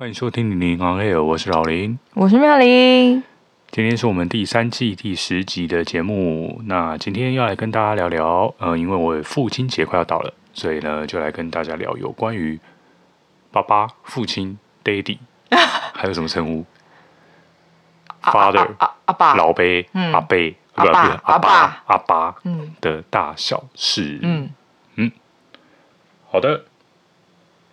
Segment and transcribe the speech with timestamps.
[0.00, 3.20] 欢迎收听《零零 on air》，我是老林，我是妙玲。
[3.72, 6.62] 今天是我们第三季第十集的节目。
[6.66, 12.60] 那今天要来跟大家聊聊，呃，因为我父亲节快要到了，所以呢，就来跟大家聊有关于
[13.50, 15.18] 爸爸、父亲、Daddy，
[15.50, 16.64] 还有什么称呼
[18.22, 18.68] ？Father、
[19.06, 19.64] 阿爸、老伯、
[20.12, 24.20] 阿伯、阿爸、阿爸、阿爸，嗯的大小事。
[24.22, 24.48] 嗯
[24.94, 25.10] 嗯，
[26.30, 26.66] 好的。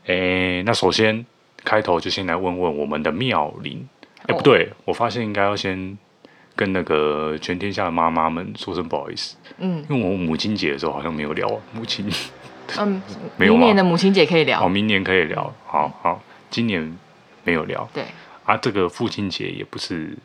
[0.08, 1.24] 诶，那首先。
[1.66, 3.86] 开头就先来问问我们的妙龄，
[4.28, 5.98] 哎，不对，我发现应该要先
[6.56, 12.08] 跟那个全天下的妈妈们说声不好意思，嗯，因为我母亲节的时候好像没有聊母亲，
[12.78, 13.02] 嗯，
[13.36, 16.98] 没有，明年的母亲节可以聊，哦，明年可以聊，好好，今年
[17.44, 18.06] 没有聊，对，
[18.46, 20.16] 啊，这个父亲节也不是，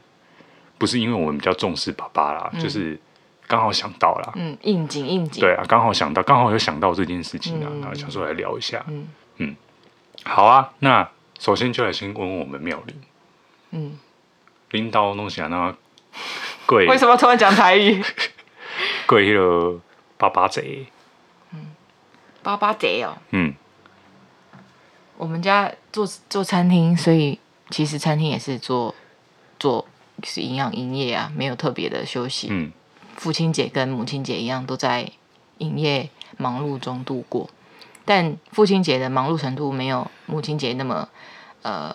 [0.78, 2.98] 不是因为我们比较重视爸爸啦，嗯、就是
[3.48, 9.08] 刚好想到啦，嗯，应景应景，对啊，刚好想到，刚好有想到这件事情啊，嗯、然后想说来聊一下，嗯。
[9.38, 9.56] 嗯，
[10.22, 11.08] 好啊，那。
[11.40, 12.96] 首先就来先问问我们妙龄，
[13.70, 13.98] 嗯，
[14.72, 15.74] 领导弄起来那
[16.66, 18.04] 贵，为什么突然讲台语？
[19.08, 19.80] 贵那个
[20.18, 20.86] 爸爸贼，
[21.52, 21.74] 嗯，
[22.42, 23.54] 八八贼哦，嗯，
[25.16, 28.94] 我们家做做餐厅，所以其实餐厅也是做
[29.58, 29.86] 做
[30.22, 32.48] 是营养营业啊，没有特别的休息。
[32.50, 32.70] 嗯，
[33.16, 35.10] 父亲节跟母亲节一样，都在
[35.56, 37.48] 营业忙碌中度过。
[38.04, 41.08] 但父亲节的忙碌程度没有母亲节那么，
[41.62, 41.94] 呃，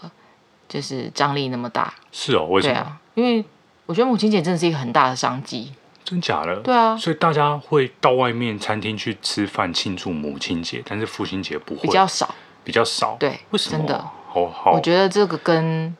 [0.70, 1.94] 就是张力那么大。
[2.12, 2.74] 是哦，为什么？
[2.74, 3.44] 对啊，因为
[3.86, 5.74] 我觉得母亲节真的是一个很大的商机。
[6.04, 6.56] 真假的？
[6.58, 6.96] 对啊。
[6.96, 11.82] 所以大家会到外面餐厅去吃饭庆祝母亲节，但是父亲节不会。
[11.82, 12.34] 比较少。
[12.64, 13.18] 比较少。
[13.20, 13.40] 对。
[13.50, 13.78] 为什么？
[13.78, 14.06] 真的。
[14.30, 14.72] 好好。
[14.72, 15.96] 我觉得这个跟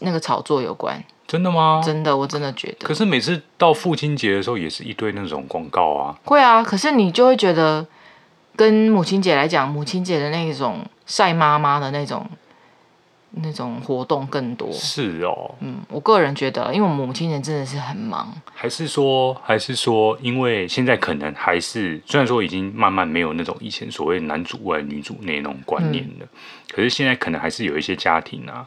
[0.00, 1.02] 那个炒作有关。
[1.26, 1.82] 真的吗？
[1.84, 2.86] 真的，我真的觉得。
[2.86, 6.16] 可是每次到父亲节的时候，也是一堆那种广告啊。
[6.24, 7.84] 会啊，可是你就会觉得。
[8.56, 12.26] 跟母亲节来讲，母亲节的那种晒妈妈的那种
[13.32, 14.72] 那种活动更多。
[14.72, 18.32] 是哦，嗯，我个人觉得，因为我母亲节真的是很忙。
[18.54, 26.28] 还是说，还是说，因为现在可能还是虽然说已经慢慢没有那种以前所谓男主外女主内那种观念了，嗯、
[26.70, 28.66] 可是现在可能还是有一些家庭啊，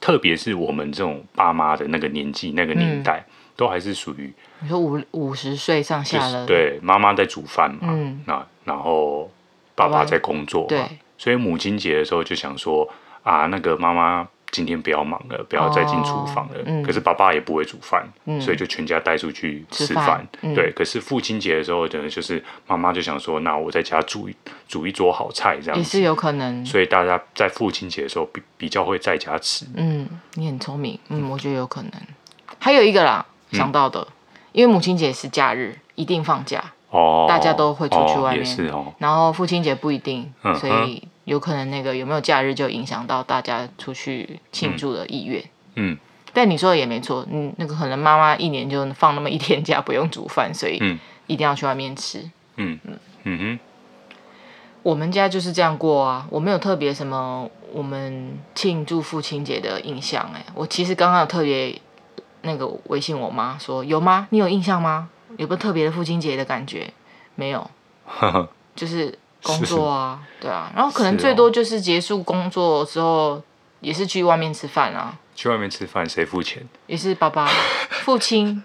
[0.00, 8.46] 特别是我们这种爸妈的那个年纪、那个年代，嗯、都还是属于你说五五十岁上下了，对，妈妈在煮饭嘛，嗯，那。
[8.66, 9.30] 然后
[9.74, 10.84] 爸爸在工作嘛，对，
[11.16, 12.86] 所以母亲节的时候就想说
[13.22, 16.82] 啊，那个妈妈今天不要忙了，不要再进厨房了。
[16.82, 18.06] 可是爸爸也不会煮饭，
[18.40, 20.26] 所以就全家带出去吃饭。
[20.54, 24.36] 对，可是父亲节的时候，呢，就是妈妈就想说，那我在家煮一
[24.68, 26.64] 煮一桌好菜，这样也是有可能。
[26.64, 29.66] 所以大家在父亲节的时候比比较会在家吃。
[29.74, 30.98] 嗯，你很聪明。
[31.08, 31.92] 嗯，我觉得有可能。
[32.58, 34.06] 还有一个啦，想到的，
[34.52, 36.72] 因为母亲节是假日，一定放假。
[36.90, 45.42] 哦，大家都会出去外面，哦哦、然后父亲节不一定，嗯、所以有可能那个有没有假日就影响到大家出去庆祝的意愿。
[45.74, 45.96] 嗯，
[46.32, 50.80] 但你说的也没错，嗯，那个可能妈妈一年就放那么一天假，不用煮饭，所以
[51.26, 52.20] 一定要去外面吃。
[52.56, 53.58] 嗯嗯嗯哼，
[54.82, 60.30] 我们家就是这样过啊，我没有特别什么我们庆祝父亲节的印象。
[60.32, 61.76] 哎，我其实刚刚有特别
[62.42, 64.28] 那个微信我妈说，有吗？
[64.30, 65.10] 你有印象吗？
[65.36, 66.92] 有个特别的父亲节的感觉
[67.34, 67.70] 没有？
[68.74, 73.42] 就是工作啊，对啊，然后可能最多就是结束工作之后，
[73.80, 75.18] 也是去外面吃饭啊。
[75.34, 76.66] 去外面吃饭，谁付钱？
[76.86, 77.46] 也是爸爸，
[77.90, 78.62] 父亲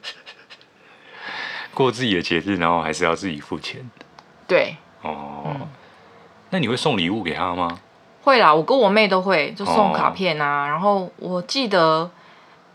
[1.73, 3.89] 过自己的节日，然后还是要自己付钱。
[4.47, 5.67] 对，哦，嗯、
[6.49, 7.79] 那你会送礼物给他吗？
[8.23, 10.63] 会啦，我跟我妹都会，就送卡片啊。
[10.63, 12.09] 哦、然后我记得。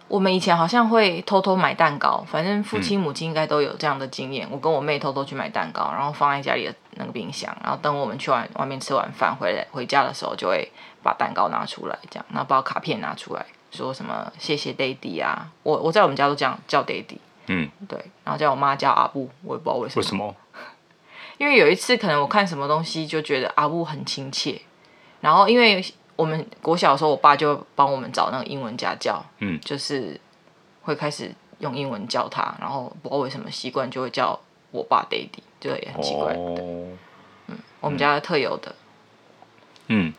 [0.09, 4.47] 我们以前好像会偷偷买蛋糕，反正父亲母亲应该都有这样的经验。
[4.47, 10.71] 嗯、我跟我妹偷偷去买蛋糕，然后放在家里的那个冰箱，然后等我们去外外面吃完饭回来回家的时候，就会
[11.03, 17.19] 把蛋糕拿出来，这样，然后把卡片拿出来，说什么谢谢 Daddy 啊，我我在我们家都这样叫 Daddy，
[17.49, 20.01] 嗯，对，然后叫我妈叫阿布，我也不知道为什么。
[20.01, 20.37] 为什么？
[21.39, 24.63] 因为有一次可能我看什么东西就觉得阿布很亲切，
[25.21, 25.85] 然后因为。
[26.17, 30.19] 我们国小的时候，我爸就帮我们找那个英文家教，嗯，就是
[30.83, 34.39] 会开始用英文教他，然后不知道为什么习惯就会叫
[34.71, 35.29] 我爸 Daddy，
[35.61, 36.33] 就也很奇怪。
[36.35, 36.89] 哦、
[37.49, 38.75] 嗯，我们家的特有的。
[39.89, 40.13] 嗯，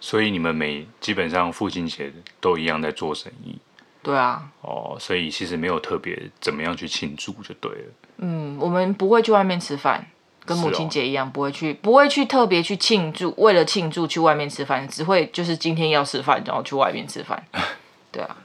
[0.00, 3.58] 所以你们每基本上父亲节都一样在做生意。
[4.02, 4.50] 对啊。
[4.60, 7.92] 哦，所以其实没有特别怎么样去庆祝就对了。
[8.18, 10.06] 嗯，我们不会去外面吃饭，
[10.44, 17.42] 跟母亲节一样，哦、不会去，不会去特别去庆祝，为了庆祝去外面吃饭，只会就是今天要吃饭，然后去外面吃饭。
[18.10, 18.36] 对啊。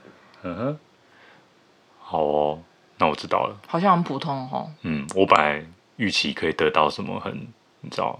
[0.44, 0.79] 嗯哼。
[1.99, 2.59] 好哦，
[2.99, 3.57] 那我知道了。
[3.67, 4.69] 好像很普通哦。
[4.83, 5.65] 嗯，我本来
[5.97, 7.47] 预期可以得到什么很，
[7.81, 8.19] 你知道。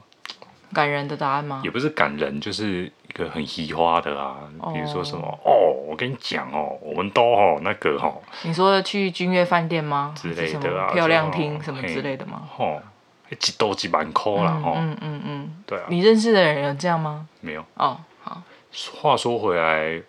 [0.74, 1.62] 感人的答案吗？
[1.64, 4.36] 也不是感人，就是一个很喜花的啊。
[4.60, 4.74] Oh.
[4.74, 8.22] 比如说什么哦，我跟你讲哦，我们都哦那个哦。
[8.44, 10.14] 你说去君悦饭店吗？
[10.18, 12.50] 之类的啊，漂亮厅什么之类的吗？
[12.58, 12.82] 哦，
[13.36, 14.76] 几多几万块啦哦。
[14.78, 15.86] 嗯嗯嗯，对啊。
[15.90, 17.28] 你认识的人有这样吗？
[17.42, 17.66] 没有。
[17.76, 18.42] 哦，好。
[19.02, 20.02] 话说回来，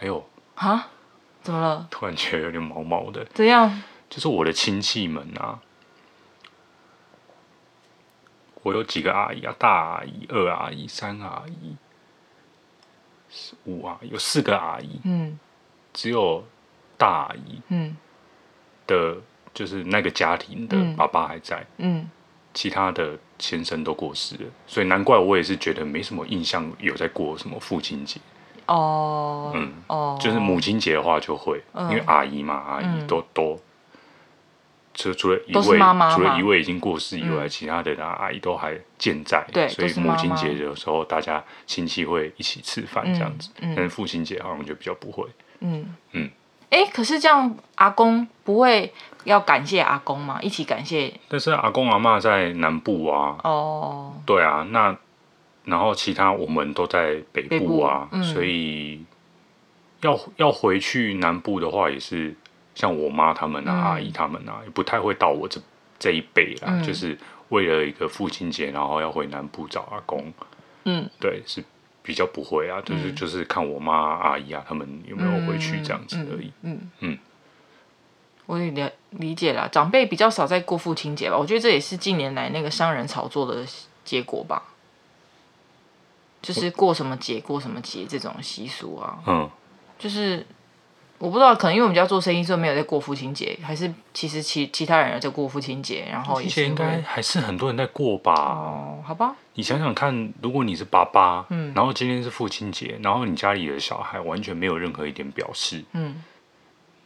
[0.00, 0.24] 哎呦，
[0.54, 0.88] 啊，
[1.42, 1.88] 怎么了？
[1.90, 3.24] 突然觉得有点毛毛的。
[3.32, 3.82] 怎样？
[4.08, 5.60] 就是我的亲戚们啊。
[8.62, 11.76] 我有几个阿姨啊，大阿姨、二阿姨、三阿姨、
[13.64, 15.00] 五阿姨，有四个阿姨。
[15.04, 15.38] 嗯，
[15.94, 16.44] 只有
[16.98, 17.96] 大阿姨，嗯，
[18.86, 19.16] 的，
[19.52, 21.64] 就是那个家庭的爸爸还在。
[21.78, 22.08] 嗯，
[22.54, 28.20] 其他的先生都过世了，所以难怪我也是觉得没什么印象有在过什么父亲节。
[28.66, 33.60] 哦，嗯，哦，就是母亲节的话就会，因为阿姨嘛，阿姨都都。
[34.92, 35.78] 除除了一位，
[36.12, 39.46] 除了一位已经过世以外，嗯、其他的阿姨都还健在。
[39.52, 43.50] 对，所以母亲节的时候，大家亲戚会一起吃饭这样子。
[43.60, 45.24] 但是父亲节好像就比较不会。
[45.60, 46.28] 嗯嗯。
[46.70, 48.92] 哎、欸，可是这样阿公不会
[49.24, 50.40] 要感谢阿公嘛？
[50.42, 51.12] 一起感谢。
[51.28, 53.38] 但是阿公阿妈在南部啊。
[53.44, 54.14] 哦。
[54.26, 54.96] 对啊，那
[55.64, 59.04] 然后其他我们都在北部啊，部嗯、所以
[60.02, 62.34] 要要回去南部的话也是。
[62.72, 65.60] 像我妈他们啊，嗯、阿姨他们啊，也不太会到我这
[65.98, 66.68] 这一辈啦。
[66.68, 67.18] 嗯、就是
[67.48, 70.32] 为了一个父亲节，然后要回南部找阿公。
[70.84, 71.62] 嗯，对，是
[72.00, 76.50] 比较不会啊，就是、嗯、就是看我妈阿姨啊，他们有没有回去这样子而已。
[76.62, 77.18] 嗯嗯，
[78.46, 81.36] 我也理理解啦，长辈比较少在过父亲节吧。
[81.36, 83.64] 我觉得这也是近年来那个商人炒作的
[84.04, 84.62] 结果吧。
[86.42, 89.18] 就是过什么节过什么节这种习俗啊。
[89.26, 89.50] 嗯，
[89.98, 90.46] 就是。
[91.18, 98.32] 我不知道，可能因为我们家做生意，所以没有在过父亲节，还是其实其其他人有在过父亲节，然后父亲节应该还是很多人在过吧？
[98.32, 99.36] 哦，好吧。
[99.52, 106.24] 你想想看，如果你是爸爸，嗯，然后今天是父亲节，然后你家里的小孩完全没有任何一点表示，嗯，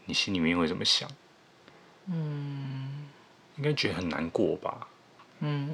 [0.05, 1.09] 你心里面会怎么想？
[2.07, 3.07] 嗯，
[3.57, 4.87] 应该觉得很难过吧？
[5.41, 5.71] 嗯，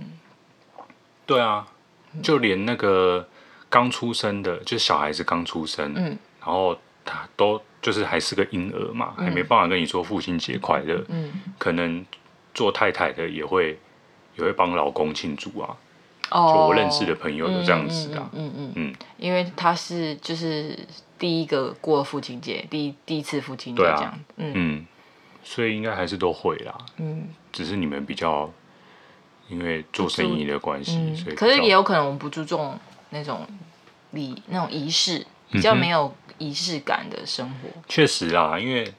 [1.27, 1.67] 对啊，
[2.23, 3.29] 就连那个
[3.69, 7.61] 刚出生的，就是小孩子刚出生，嗯，然后他都。
[7.83, 11.03] 就是还是个婴儿嘛，还没办法跟你说父亲节快乐。
[11.09, 12.05] 嗯，可能
[12.53, 13.79] 做太太的也会
[14.37, 15.75] 也会帮老公庆祝啊。
[16.31, 18.19] 哦，就我认识的朋友有这样子的。
[18.35, 20.79] 嗯嗯嗯，因为他是就是
[21.19, 24.21] 第一个过父亲节，第一第一次父亲节这样。
[24.37, 24.87] 嗯，
[25.51, 26.79] 所以应该还是都会啦。
[26.99, 28.49] 嗯，只是你们比较
[29.49, 32.79] 因为做生意的关系，所以可是也有可能我们不注重
[33.11, 33.47] 那种
[34.13, 36.15] 礼那种仪式，比较没有。
[36.39, 38.91] 仪式感的生活，确实啦，因为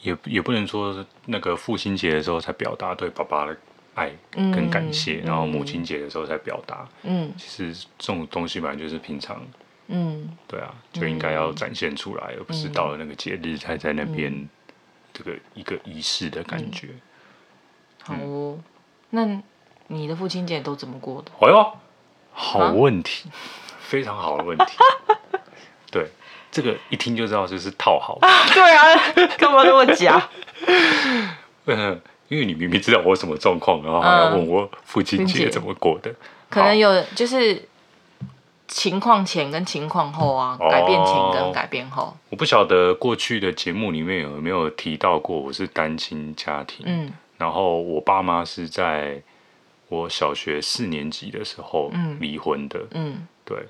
[0.00, 3.54] 也也不能说那个父亲节的时候才表达对爸爸的
[3.94, 6.88] 爱跟感谢，嗯、然后母亲节的时候才表达。
[7.02, 9.46] 嗯，其实这种东西本来就是平常，
[9.88, 14.48] 嗯，对啊，就应该要展现出来，嗯、而不是到了那个节日才在那边
[15.18, 16.90] 这个一个仪式的感觉。
[18.02, 18.58] 好哦，
[19.10, 19.26] 那
[19.88, 21.32] 你的父亲节都怎么过的？
[21.40, 21.76] 哎呦，
[22.32, 23.34] 好问题，啊、
[23.80, 24.76] 非常好的问题，
[25.90, 26.06] 对。
[26.50, 28.26] 这个一听就知道就是套好的。
[28.54, 28.96] 对啊，
[29.36, 30.30] 干嘛那么假？
[31.66, 36.10] 嗯，因为你明明知道我什么状况，然后还要问我父亲节怎么过的。
[36.48, 37.67] 可能有就是
[38.68, 42.14] 情况前跟情况后啊，改变前跟改变后。
[42.30, 46.84] 我不晓得过去的节目里面有没有提到过我是单亲家庭。
[46.86, 49.20] 嗯，然后我爸妈是在
[49.88, 52.86] 我小学四年级的时候离婚的。
[52.92, 53.66] 嗯，对。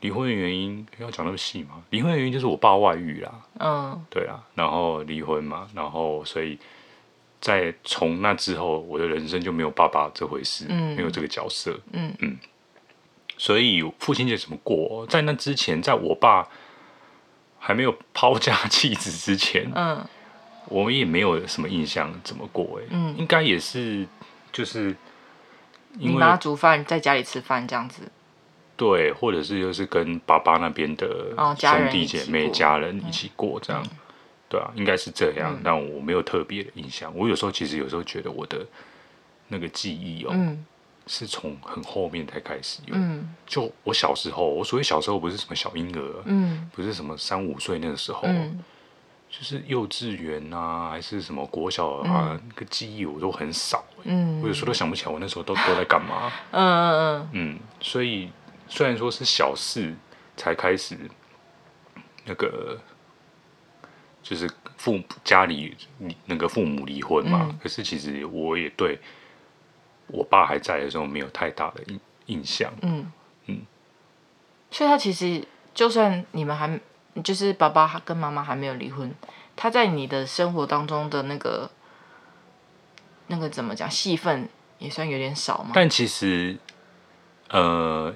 [0.00, 1.82] 离婚的原因要讲那么细吗？
[1.90, 3.32] 离婚的原因就是我爸外遇啦。
[3.58, 6.58] 嗯，对啊，然后离婚嘛，然后所以
[7.38, 11.78] 在从那之后，我的人生就没有爸爸这回事，嗯、没有这个角色。
[11.92, 12.38] 嗯嗯，
[13.40, 15.06] 所以父亲节怎么过？
[15.06, 16.46] 在那之前，在我爸
[17.58, 20.04] 还没有抛家 弃子之前，嗯，
[20.66, 22.82] 我们也没有什么印象怎么过、欸。
[22.82, 24.06] 哎，嗯，应该也是
[24.52, 24.94] 就是
[25.94, 28.02] 你妈煮饭在家里吃饭这样子。
[28.76, 33.82] 对，或者是就是跟爸爸那边的兄弟姐妹、家人一起过这样，
[34.50, 35.58] 对啊，应该是这样。
[35.64, 37.10] 但我没有特别的印象。
[37.16, 38.66] 我有时候其实有时候觉得我的
[39.48, 40.56] 那个记忆哦，
[41.12, 42.94] 是从很后面才开始有。
[42.94, 48.62] 嗯，就我小时候，我所谓小时候不是什么小婴儿，嗯，不是什么三五岁那个时候，嗯，
[49.28, 56.32] 就是幼稚园啊，还是什么国小啊，嗯、那个记忆我都很少，嗯，我有时候都想不起来我那时候都都在干嘛。
[56.52, 58.30] 嗯嗯嗯嗯，所以
[58.68, 59.92] 虽然说是小四
[60.36, 60.96] 才开始
[62.24, 62.78] 那个，
[64.22, 65.76] 就是父母家里
[66.26, 68.96] 那个父母离婚嘛，嗯、可是其实我也对。
[70.12, 72.72] 我爸还在的时候，没有太大的印印象。
[72.82, 73.12] 嗯
[73.46, 73.62] 嗯，
[74.70, 75.42] 所以他其实
[75.74, 76.78] 就算你们还
[77.22, 79.12] 就是爸爸跟妈妈还没有离婚，
[79.56, 81.70] 他在你的生活当中的那个
[83.28, 84.48] 那个怎么讲戏份
[84.78, 85.70] 也算有点少嘛。
[85.74, 86.56] 但其实，
[87.48, 88.14] 呃，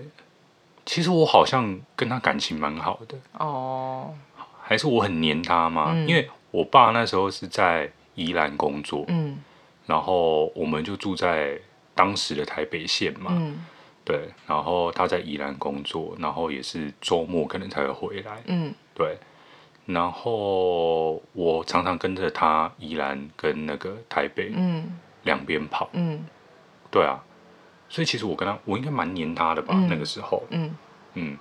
[0.84, 3.18] 其实我好像跟他感情蛮好的。
[3.38, 4.14] 哦，
[4.62, 5.92] 还是我很黏他嘛？
[5.94, 9.38] 嗯，因为我爸那时候是在宜兰工作，嗯，
[9.86, 11.60] 然后我们就住在。
[11.94, 13.64] 当时的台北县嘛，嗯、
[14.04, 19.16] 对，然后他在宜兰工作，然后也是周末可能才会回来，嗯，对，
[19.86, 26.24] 然后我常常跟着他宜兰跟那个台北，嗯，两边跑，嗯，
[26.90, 27.22] 对啊，
[27.88, 30.74] 所以其实我跟他，我应该蛮黏他的吧，嗯、那个时候，嗯。
[31.14, 31.38] 嗯，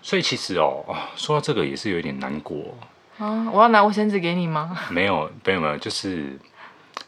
[0.00, 0.84] 所以其实哦，
[1.16, 2.78] 说到这个也是有点难过。
[3.18, 4.78] 啊，我要拿卫生纸给你吗？
[4.88, 6.38] 没有，没有，没有，就是。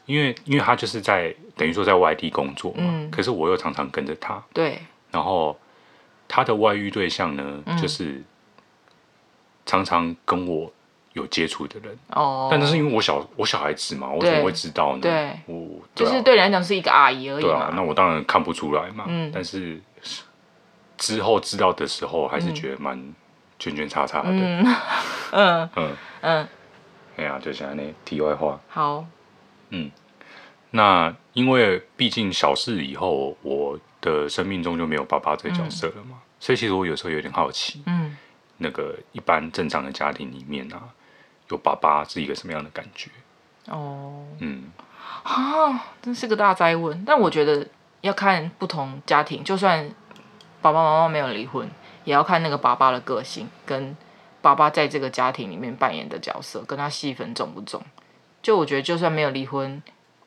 [0.04, 4.42] 因为，因为他就是在等于说在外地工作嘛，嗯、可是我又常常跟着他。
[4.52, 4.80] 对。
[5.10, 5.58] 然后
[6.26, 8.22] 他的外遇对象呢，嗯、就是
[9.66, 10.72] 常常跟我
[11.12, 11.98] 有接触的人。
[12.08, 12.48] 哦。
[12.50, 15.02] 但那是因为我小我小孩子嘛，我怎么会知道呢？
[15.02, 15.38] 对。
[15.46, 17.50] 我、啊、就是对人来讲是一个阿姨而已嘛。
[17.50, 19.04] 对啊，那我当然看不出来嘛。
[19.06, 19.30] 嗯。
[19.34, 19.78] 但是
[20.96, 22.98] 之后知道的时候，还是觉得蛮
[23.58, 24.28] 圈圈叉叉的。
[24.32, 24.66] 嗯
[25.32, 26.48] 嗯嗯嗯。
[27.18, 28.58] 哎呀，就像那题外话。
[28.68, 29.04] 好。
[29.68, 29.90] 嗯，
[30.72, 38.16] 那因为毕竟小事以后，我的生命中就没有爸爸这个角色了嘛，嗯、所以其实我有时候有点好奇，嗯，
[38.56, 40.82] 那个一般正常的家庭里面啊，
[41.50, 43.10] 有爸爸是一个什么样的感觉？
[43.68, 44.64] 哦，嗯，
[45.22, 47.04] 啊，真是个大灾问。
[47.04, 47.66] 但我觉得
[48.00, 49.88] 要看不同家庭，就算
[50.60, 51.70] 爸爸妈妈没有离婚，
[52.04, 53.96] 也要看那个爸爸的个性跟
[54.40, 57.80] 爸爸在这个家庭里面扮演的角色，跟他戏份重不重。
[58.42, 59.80] 就我觉得，就算没有离婚，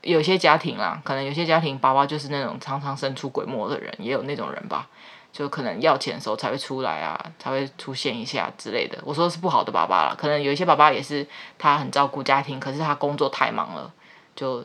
[0.05, 4.87] 有些家庭啦，可能有些家庭爸爸就是那种常常神出鬼没的人，也有那种人吧。
[5.33, 8.97] 就可能要钱的时候才会出来啊，才会出现一下之类的。
[9.03, 13.91] 我说的是不好的爸爸啦，可能有一些爸爸也是他很照顾家庭，可是他工作太忙了，
[14.35, 14.59] 就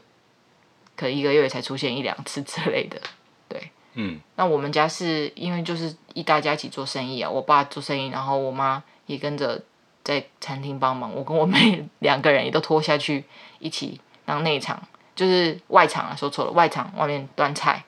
[0.94, 3.00] 可能一个月才出现一两次之类的。
[3.49, 4.20] 对，嗯。
[4.37, 9.61] 那我们家是因为就是一大家一起做生意啊，我爸做生意，然后我妈也跟着。
[10.02, 13.23] 在餐厅帮忙，我跟我妹两个人也都拖下去
[13.59, 14.82] 一起当内场，
[15.20, 17.84] 就是外场啊，说错了，外场外面端菜。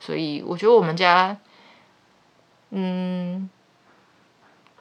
[0.00, 1.36] 所以我觉得我们家，
[2.70, 3.50] 嗯，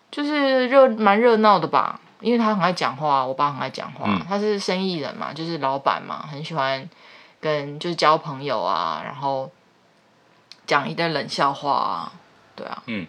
[0.09, 6.89] 就是热蛮热闹的吧，因为他很爱讲话，我爸很爱讲话，嗯、他是生意人嘛，就是老板嘛，很喜欢
[7.41, 9.51] 跟就是交朋友啊，然后
[10.65, 12.13] 讲一点冷笑话啊，
[12.55, 13.05] 对啊，嗯，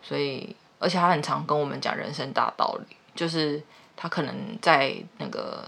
[0.00, 0.54] 所以。
[0.80, 3.62] 而且他很常跟我们讲人生大道理，就是
[3.96, 5.64] 他可能在那个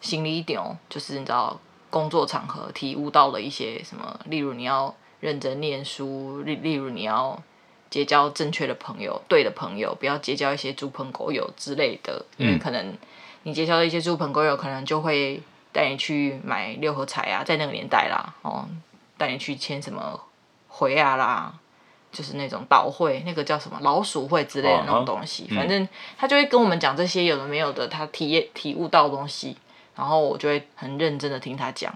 [0.00, 1.58] 心里点，就是你知道
[1.90, 7.40] 工作场合体悟到了一些什么，例如你要认真念书，例例如你要
[7.90, 12.96] 结交正确的朋友，对的朋友，不要结交一些猪朋狗友之类的，嗯、因为可能
[13.42, 15.40] 你结交的一些猪朋狗友，可能就会
[15.72, 18.68] 带你去买六合彩啊，在那个年代啦，哦，
[19.16, 20.20] 带你去签什么
[20.68, 21.54] 回啊啦。
[22.10, 25.86] 就是那种赌会，那个叫什么老鼠会之类的那种东西，反正
[26.16, 29.54] 他就会跟我们讲这些有的没有的，他体验体悟到的东西，
[29.98, 31.92] 然后我就会很认真的听他讲。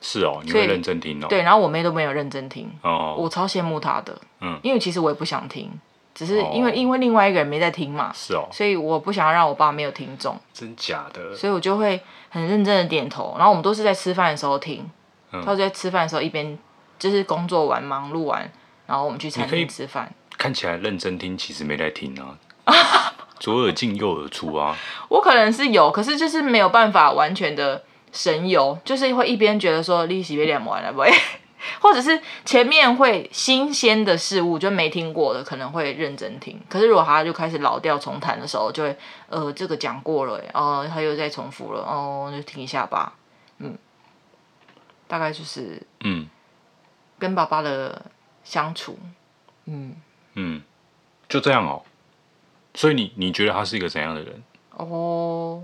[0.00, 1.26] 是哦，你会认真听哦。
[1.28, 5.70] 对，然后我妹都没有认真听，哦，我超羡慕她的，嗯，因为其实我也不想听，
[6.14, 10.36] 只是因为、哦、因为另外一个人没在听嘛，是哦，所以我不想要让我爸没有听众。
[10.52, 11.36] 真假的？
[11.36, 14.88] 所以我就会很认真的点头，然后我们都是在吃饭的时候听，
[15.32, 16.58] 嗯、他就在吃饭的时候一边
[16.98, 18.50] 就是工作完忙碌完。
[18.84, 22.36] 然后我们去餐厅吃饭，看起来认真听，其实没在听啊，
[23.42, 24.76] 左耳进右耳出啊。
[25.08, 27.82] 我可能是有，可是就是没有办法完全的
[28.12, 31.10] 神游，就是会一边觉得说利息被两完了不会，
[31.82, 36.60] 或者是前面会新鲜的事物就没听过的，可能会认真听。
[36.68, 38.96] 可是如果他就开始老调重弹的时候，就会
[39.28, 43.14] 呃这个讲过了，哦他又再重复了，哦就听一下吧，
[43.58, 43.76] 嗯，
[45.08, 46.28] 大概就是嗯，
[47.18, 48.02] 跟爸爸的。
[48.44, 48.98] 相处，
[49.66, 49.94] 嗯
[50.34, 50.60] 嗯，
[51.28, 51.80] 就这样哦。
[52.74, 54.42] 所以你你觉得他是一个怎样的人？
[54.76, 55.62] 哦，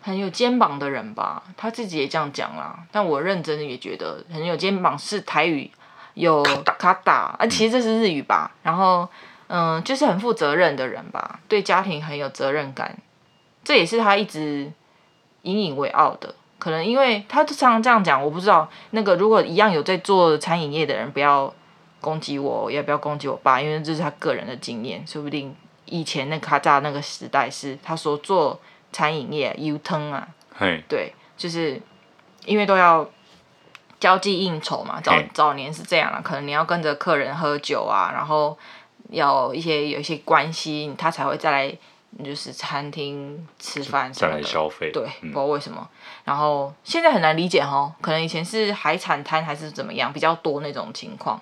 [0.00, 2.84] 很有肩膀的人吧，他自己也这样讲啦。
[2.90, 5.70] 但我认真的也觉得很有肩膀是台语
[6.14, 6.42] 有
[6.78, 8.50] 卡达啊，其实这是日语吧。
[8.62, 9.08] 然后
[9.48, 12.96] 嗯，就是很负责任的人吧，对家庭很有责任感，
[13.62, 14.72] 这也是他一直
[15.42, 16.34] 引以为傲的。
[16.58, 21.52] 可能因为他常常这样讲，我不知道那个如果一样有在做餐饮业的人，不要
[22.02, 25.56] 攻击我，也不要攻击我爸，因为这是他个人的经验，说不定
[25.86, 28.60] 以前那卡扎那个时代是他所做。
[28.94, 30.28] 餐饮业油汤啊.
[30.86, 31.80] 对，就是
[32.44, 33.08] 因为都要
[33.98, 38.54] 交际应酬嘛，早早年是这样了，可能你要跟着客人喝酒啊，然后
[39.08, 41.74] 要一些有一些关系，他才会再来
[42.22, 45.88] 就是餐厅吃饭再来消费，对，嗯、不知道为什么。
[46.24, 51.40] 然后现在很难理解哈，可能以前是海产摊还是怎么样比较多那种情况，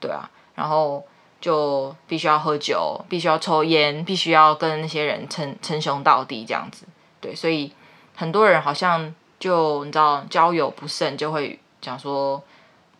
[0.00, 1.04] 对啊，然后。
[1.40, 6.84] 就必须要喝酒，必须要抽烟，必须要跟那些人称称兄道弟这样子，
[7.20, 7.72] 对，所以
[8.16, 12.42] 很多人好像就你知道交友不慎，就会讲说，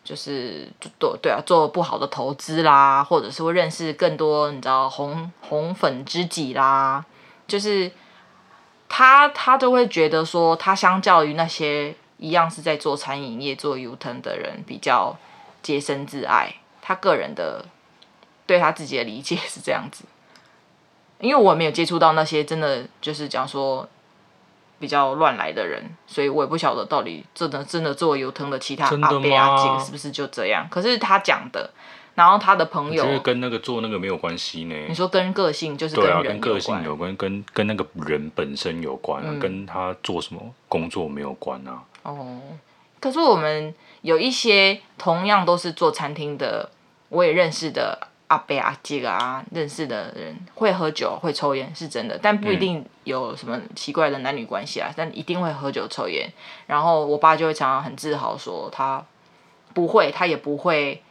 [0.04, 7.04] 就是做对啊，做不好的投资啦，或者是会认识更多你知道红红粉知己啦，
[7.48, 7.90] 就是
[8.88, 15.16] 他他都会觉得说，他相较于那些一样是在做餐饮业做 U-turn 的人，比较
[15.60, 16.54] 洁身自爱，
[16.88, 17.62] 他个人的。
[18.48, 20.04] 对他自己的理解是这样子，
[21.20, 23.86] 因为我没有接触到那些真的就是讲说
[24.78, 30.66] 比较乱来的人，所以我也不晓得到底真的真的做油藤的其他阿伯阿姐是不是就这样。
[30.70, 31.70] 可是他讲的，
[32.14, 34.74] 然后他的朋友，跟那个做那个没有关系呢。
[34.88, 41.84] 你说跟个性就是对啊，跟个性有关，跟跟那个人本身有关，嗯、跟他做什么工作没有关啊。
[42.04, 42.40] 哦，
[42.98, 46.70] 可是我们有一些同样都是做餐厅的，
[47.08, 48.08] 我也认识的。
[48.28, 56.30] 阿伯阿姐啊，认识的人会喝酒会抽烟是真的，但不一定有什么奇怪的男女关系啊，嗯、但一定会喝酒抽烟。
[56.66, 59.02] 然后我爸就会常常很自豪说他
[59.72, 61.02] 不会，他也不会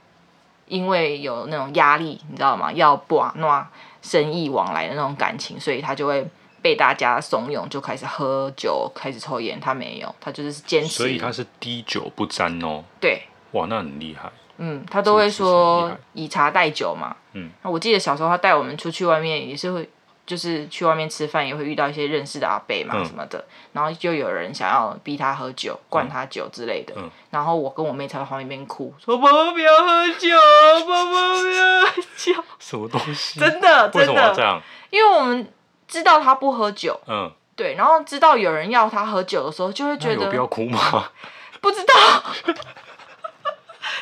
[0.68, 2.72] 因为有那种压力，你知道吗？
[2.72, 3.68] 要不啊，那
[4.04, 6.24] 生意往来的那种感情，所以他就会
[6.62, 9.60] 被大家怂恿就开始喝酒，开始抽烟。
[9.60, 10.90] 他没有，他就是坚持。
[10.90, 12.84] 所以他是滴酒不沾哦。
[13.02, 13.24] 对。
[13.54, 14.30] 哇，那很厉害。
[14.58, 17.16] 嗯，他都会说以茶代酒嘛。
[17.34, 19.90] 嗯，那我记得小时候他带我们出去外面也是会，
[20.26, 26.94] 就是去外面吃饭也会遇到一些认识的阿伯嘛什么的，嗯、然后就有人想要逼他喝酒，灌他酒之类的。
[26.98, 30.30] 嗯、然后我跟我妹才在旁边哭，说爸爸不要喝酒，
[30.88, 32.34] 爸爸不要喝酒。
[32.60, 33.40] 什么东西？
[33.40, 34.00] 真的，真的。
[34.00, 34.62] 为什么要这样？
[34.90, 35.48] 因为我们
[35.88, 37.00] 知道他不喝酒。
[37.08, 37.32] 嗯。
[37.56, 40.26] 对，然后知道有人要他喝酒的时候，就会觉得。
[40.26, 41.10] 有必要哭吗？
[41.60, 42.54] 不知道。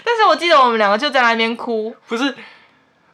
[0.06, 1.94] 但是我记得我们两个就在那边哭。
[2.08, 2.34] 不是，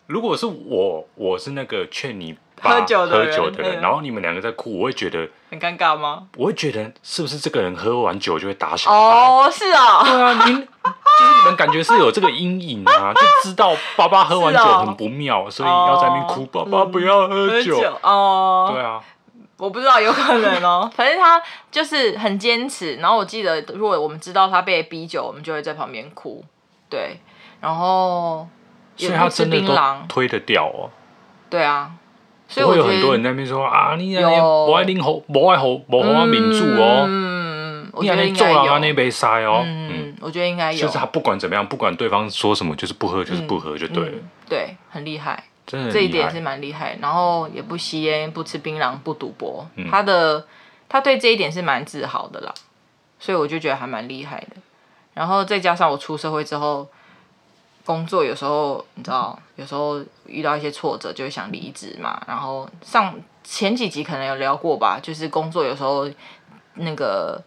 [0.08, 6.28] 如果是我，我是那个劝你喝酒的人，的人嗯、然后你们两个在哭，我会觉得很尴尬吗？
[6.38, 8.98] 我会觉得是不是这个人喝完酒就会打小孩？
[8.98, 18.70] 哦，是啊，对啊，你就是你们感觉是有这个阴影啊， 就知道爸爸喝完酒很不妙，哦、所以要在那边哭，爸爸不要喝酒，喝酒哦。
[18.74, 19.02] 对啊，
[19.58, 20.90] 我不知道，有可能哦。
[20.94, 22.98] 反正他就是很坚持。
[22.98, 26.44] 然后我记得，如果我们知道他被逼酒，我们就会在旁边哭。
[26.92, 27.20] 对，
[27.62, 28.48] 然后
[28.96, 29.76] 所以他真的都
[30.08, 30.92] 推得掉哦。
[31.50, 31.92] 对啊，
[32.48, 37.06] 所以会有很多人在那边说啊，你那边不爱喝红，不爱喝，不爱民主哦。
[37.08, 38.80] 嗯，我觉得应该有。
[38.80, 40.80] 那杯塞哦，嗯，我觉得应该有。
[40.80, 44.18] 就是他不管怎么样，不管对方说什么，就是不喝，就是不喝，就对了。
[44.48, 46.98] 对，很厉害，真的，这一点是蛮厉害。
[47.02, 49.66] 然后也不吸烟，不吃槟榔，不赌博。
[49.90, 50.46] 他的
[50.90, 52.54] 他对这一点是蛮自豪的啦，
[53.20, 54.56] 所以我就觉得还蛮厉害的。
[55.22, 56.88] 然后再加上我出社会之后，
[57.86, 62.20] 工作有时候你知道，有时候遇到一些挫折，就会想离职嘛。
[62.28, 66.10] 然后上前几集可能有聊过吧，就是工作有时候
[66.74, 67.40] 那个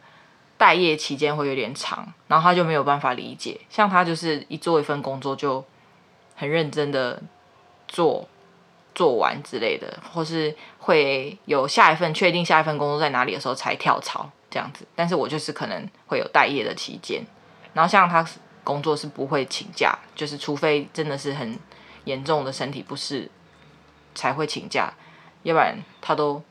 [0.56, 3.60] 待业期间会有点长，然后他就没有办法理解。
[3.68, 5.64] 像他就是一做一份工作就
[6.36, 7.20] 很认真的
[7.88, 8.28] 做
[8.94, 14.86] 做完之类的，或是会有下一份确定下一份工作在哪里的时候才跳槽这样子。
[14.94, 17.20] 但是我就是可能会有待业的期间。
[17.74, 18.26] 然后像他
[18.62, 21.58] 工作是不会请假，就是除非真的是很
[22.04, 23.30] 严重的身体不适
[24.14, 24.94] 才会请假，
[25.42, 26.42] 要不然他都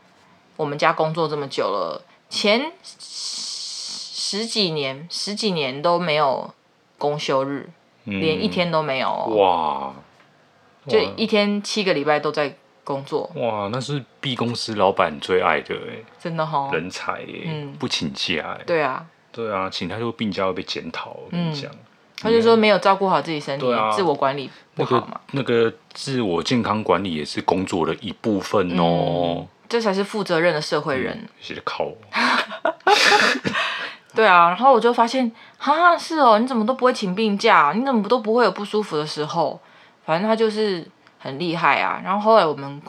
[0.55, 6.53] 我们家工作这么久了，前十几年十几年都没有
[6.97, 7.69] 公休日，
[8.05, 9.93] 嗯、连一天都没有哇，
[10.87, 19.07] 就一天七个礼拜都在工作哇，那是 B 公司老板最爱的哎，真的哈、哦，人才哎，嗯、不请假哎，对啊。
[19.33, 21.09] 对啊，请他就病假会被检讨。
[21.09, 21.69] 我跟你讲，
[22.21, 25.19] 他就说没有照顾好自己身体，自我管理不好嘛。
[25.31, 29.45] 那个自我健康管理也是工作的一部分哦。
[29.67, 31.27] 这才是负责任的社会人。
[31.41, 31.89] 谢谢靠。
[34.13, 37.73] 对啊，然后我就发现，哈，是哦，你怎么都不会请病假？
[37.75, 39.59] 你怎么都不会有不舒服的时候？
[40.05, 41.99] 反正他就是很厉害啊。
[42.03, 42.79] 然后后来我们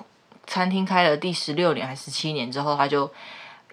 [0.47, 3.11] 餐厅开了第十六年还是十七年之后，他就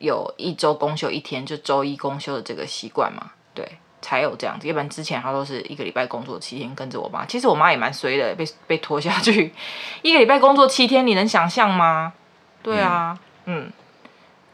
[0.02, 3.32] 有一周公休一天，就周一公休的这个习惯嘛。
[3.54, 3.66] 对，
[4.02, 4.68] 才有这样子。
[4.68, 7.26] 要不然之前他都是一个礼拜工作七天，跟着我妈。
[7.26, 9.54] 其实我妈也蛮衰的，被被拖下去
[10.04, 12.14] 一个礼拜工作七天，你能想象吗？
[12.62, 13.72] 对啊，嗯，嗯，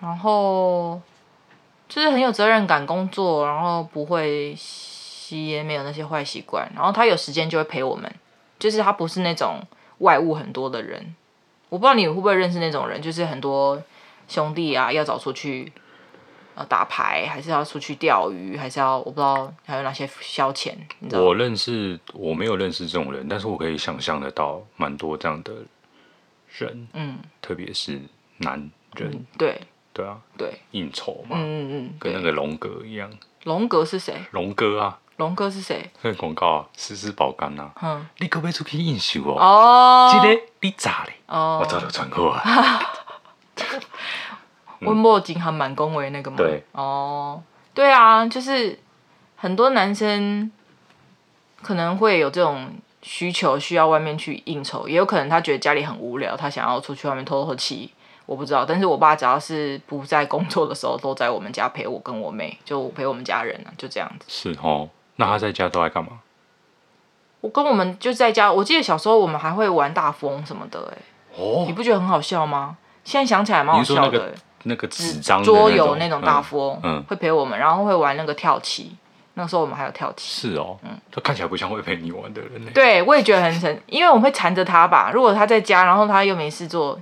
[0.01, 1.01] 然后。
[1.89, 6.69] 就是很有责任感工作，然后不会吸烟，没有那些坏习惯。
[6.75, 8.13] 然后他有时间就会陪我们，
[8.59, 9.61] 就是他不是那种
[9.99, 11.15] 外物很多的人。
[11.69, 13.81] 我不知道你会不会认识那种人，就是很多
[14.27, 15.71] 兄弟啊要找出去
[16.67, 20.73] 打牌，还是要出去钓鱼，还是要我不知道还有哪些消遣。
[21.11, 25.53] 我认识，我没有认识这种人，但是我可以想象得到蛮多这样的
[26.57, 28.01] 人，嗯，特别是
[28.37, 29.61] 男人，嗯、对。
[29.93, 33.09] 对啊，对，应酬嘛，嗯嗯嗯，跟那个龙哥一样。
[33.45, 34.13] 龙哥是谁？
[34.29, 35.89] 龙哥啊，龙哥是谁？
[36.03, 37.71] 那个广告啊，丝丝保肝啊。
[37.81, 39.41] 嗯，你可不可以出去应酬哦？
[39.41, 41.13] 哦，记得你咋嘞？
[41.25, 42.43] 哦，我早就传过啊。
[44.81, 46.37] 温墨金还蛮恭维那个嘛。
[46.37, 46.63] 对。
[46.71, 47.41] 哦，
[47.73, 48.77] 对啊，就是
[49.35, 50.51] 很多男生
[51.61, 57.91] 可能会有这种需求，需要外面去应酬，也有可能他觉得家里很无聊，他想要出去外面透透气。
[58.25, 64.25] 我不知道，但是我爸只要是不在工作的时候，都在我们家陪我跟我妹，就陪我们家人啊，就这样子。
[64.27, 66.19] 是哦，那他在家都在干嘛？
[67.39, 70.97] 我跟我们就在家，我记得小时候我们还会玩大风什么的，哎，
[71.37, 72.77] 哦，你不觉得很好笑吗？
[73.07, 74.35] 现在想起来蛮好笑的。
[74.63, 78.93] 那个纸张桌游那种大富翁，嗯，会陪我们，然后会玩那个跳棋。
[79.35, 80.49] 那个时候我们还有跳棋。
[80.49, 82.71] 是哦，嗯，他看起来不像会陪你玩的人呢。
[82.73, 85.09] 对，我也觉得很神，因为我们会缠着他吧。
[85.13, 86.99] 如果他在家，然后他又没事做。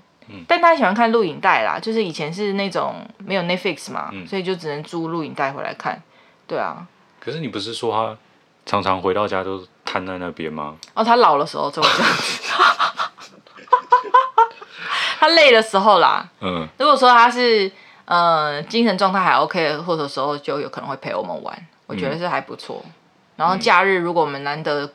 [0.48, 6.00] 但他喜欢看录影带啦，就是以前是那种没有 Netflix 嘛，嗯、所以就只能租录影带回来看。
[6.46, 6.86] 对啊。
[7.20, 8.16] 可是你不是说他
[8.64, 10.76] 常常回到家都瘫在那边吗？
[10.94, 12.54] 哦，他老的时候就会这样子。
[15.20, 16.30] 他累的时候啦。
[16.42, 16.68] 嗯。
[16.78, 17.72] 如果说他是
[18.06, 22.82] 呃精神状态还 OK，或者时候就有可能会陪我们玩，我觉得是还不错。
[22.86, 22.92] 嗯、
[23.38, 24.92] 然后假日如果我们难得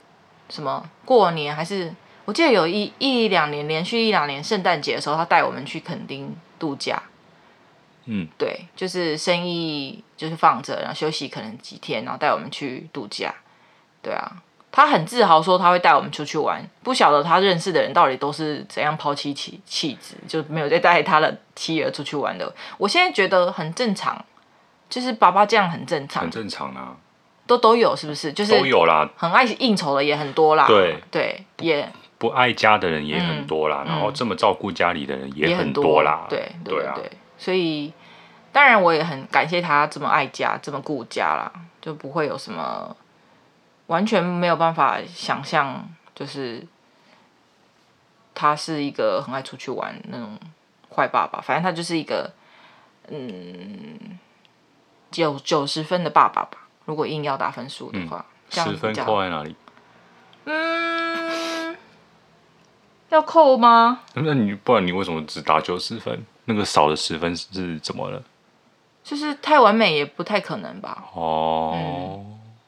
[0.48, 1.94] 什么过年还是。
[2.26, 7.02] 我记得有一一两年连续一两年圣诞节的时候，他带我们去垦丁度假。
[8.04, 13.34] 嗯，对，就是生意就是放着，然后休息可能几天，然后带我们去度假。
[14.00, 14.30] 对啊，
[14.72, 16.62] 他很自豪说他会带我们出去玩。
[16.82, 22.52] 不晓得他认识的人到底都是怎样抛弃妻妻子，就没有再带他的妻儿出去玩的。
[22.78, 24.24] 我现在觉得很正常，
[24.88, 26.96] 就是爸爸这样很正常，很正常啊，
[27.46, 28.32] 都都有是不是？
[28.32, 30.66] 就是都有啦，很爱应酬的也很多啦。
[30.66, 31.88] 对对，也。
[32.18, 36.26] 不爱家的人也很多啦，嗯、然后这么照顾家里的人也很多啦。
[36.28, 36.94] 多对对啊，
[37.38, 37.90] 所以
[38.52, 42.94] 当然我也很感谢他这么爱家，这么顾家啦，就不会有什么
[43.90, 46.64] 完全没有办法想象，就是
[48.32, 50.38] 他是一个很爱出去玩那种
[50.94, 51.40] 坏爸爸。
[51.40, 52.30] 反正他就是一个
[53.08, 54.16] 嗯
[55.10, 56.68] 九九十分的爸爸吧。
[56.84, 59.56] 如果硬要打分数的话，十、嗯、分扣在哪里？
[60.44, 61.76] 嗯。
[63.08, 64.02] 要扣吗？
[64.14, 66.24] 那你不然你为什么只打九十分？
[66.44, 68.22] 那个少的十分是怎么了？
[69.02, 71.06] 就是太完美也不太可能吧。
[71.12, 71.74] 哦，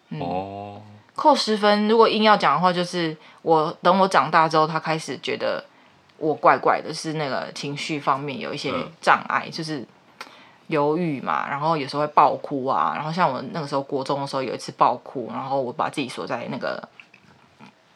[0.09, 0.83] 嗯嗯、哦，
[1.14, 5.64] 扣十分，如果硬要讲的话，就是我等我长大之后，他开始觉得
[6.18, 9.87] 我怪怪的，是那个情绪方面有一些障碍，嗯、就是
[10.68, 16.88] 犹豫嘛，然后有时候会爆哭啊，然后像我那个时候国中的时候有一次爆哭，然后我把自己锁在那个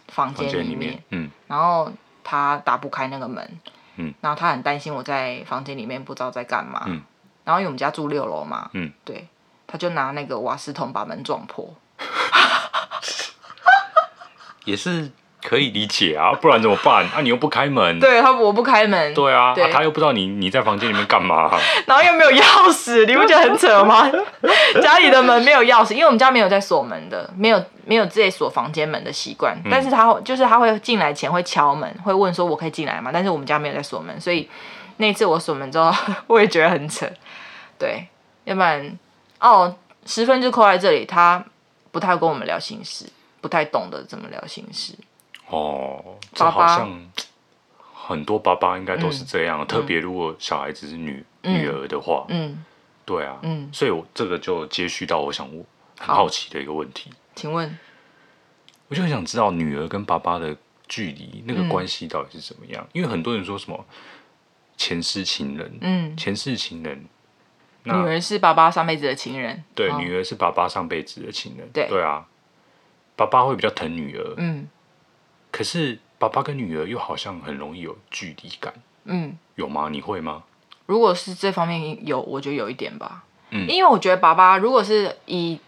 [0.08, 1.90] 房间里面，里面嗯，然后。
[2.28, 3.60] 他打不开那个门，
[3.98, 7.00] 嗯，然后他很担心我在房间里面不知道在干嘛，嗯，
[7.44, 9.28] 然后因为我们家住六楼嘛，嗯，对，
[9.64, 11.72] 他就拿那个瓦斯桶把门撞破，
[14.66, 15.10] 也是。
[15.44, 17.04] 可以理解啊，不然怎么办？
[17.14, 18.00] 啊，你又不开门。
[18.00, 19.14] 对他，我不开门。
[19.14, 21.48] 对啊，对啊，他又不知道你你在房间里面干嘛，
[21.86, 24.10] 然后又没有钥匙，你不觉得很扯吗？
[24.82, 29.54] 家里的门没有钥匙，因为我们家没有在锁门的，没有没有自己锁房间门的习惯。
[29.64, 33.10] 嗯、但是他就是他会进来前会敲门，会问说我可以进来吗？
[33.12, 34.48] 但是我们家没有在锁门，所以
[34.96, 35.92] 那次我锁门之后，
[36.26, 37.06] 我也觉得很扯。
[37.78, 38.08] 对，
[38.42, 38.98] 要不然
[39.38, 39.72] 哦，
[40.06, 41.44] 十分就扣在这里，他
[41.92, 43.06] 不太跟我们聊心事，
[43.46, 44.92] 不太懂得怎么聊心事。
[45.46, 47.08] 哦，这好像
[47.94, 52.64] 很多爸爸应该都是这样，嗯、特别如果小孩子是女、嗯、女儿的话，嗯，
[53.04, 55.64] 对啊，嗯，所以我这个就接续到我想我
[55.96, 57.78] 很好奇的一个问题，请问，
[58.88, 60.56] 我就很想知道女儿跟爸爸的
[60.88, 62.82] 距离那个关系到底是怎么样？
[62.82, 63.86] 嗯、因为很多人说什么
[64.76, 67.06] 前世情人，嗯，前世情人，
[67.84, 69.62] 女儿是爸爸上辈子的情人。
[69.76, 71.70] 对，女儿是爸爸上辈子的情人。
[71.72, 72.26] 对，对啊，
[73.16, 74.34] 爸爸会比较疼女儿。
[74.36, 74.68] 嗯。
[75.50, 78.72] 可是爸爸跟女儿又好像很容易有距离感。
[79.04, 79.36] 嗯。
[79.56, 79.88] 有吗？
[79.90, 80.44] 你会吗？
[80.86, 83.24] 如果是这方面有，我觉得有一点吧。
[83.50, 83.66] 嗯。
[83.68, 85.58] 因为我觉得爸爸如果是以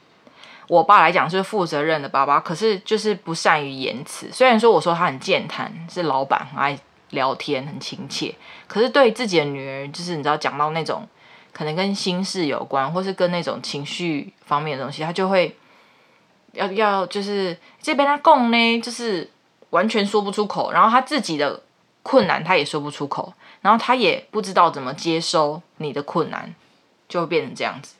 [0.68, 4.30] 我爸来讲，是负责任的爸爸，可是就是不善于言辞。
[4.30, 6.78] 虽然说我说他很健谈，是老板，很爱
[7.10, 8.34] 聊天，很亲切，
[8.66, 11.08] 可是对自己的女儿，就是你知道讲到那种
[11.54, 15.56] 可能跟心事有关，或是跟那种情绪方面的东西，他就会
[16.58, 19.30] 要要就是这边他供呢，就是
[19.70, 21.62] 完全说不出口，然后他自己的
[22.02, 26.54] 困难他也说不出口，然后他也不知道怎么接收你的困难，
[27.08, 27.94] 就会变成这样子，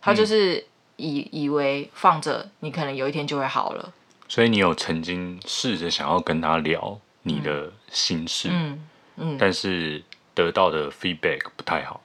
[0.00, 0.56] 他就是。
[0.56, 0.64] 嗯
[1.00, 3.92] 以以为放着你可能有一天就会好了，
[4.26, 10.02] 所以你有曾经试着想要跟他聊你的心事，嗯嗯，但是
[10.34, 12.00] 得到的 feedback 不太好。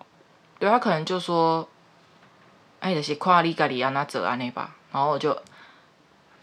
[0.59, 1.67] 对，他可能就说，
[2.81, 5.35] 哎，就是看你家里安那做安那吧，然后我就，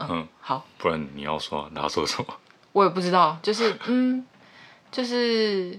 [0.01, 2.35] 嗯，嗯好，不然你要说他说什么？
[2.73, 4.25] 我也不知道，就是 嗯，
[4.91, 5.79] 就是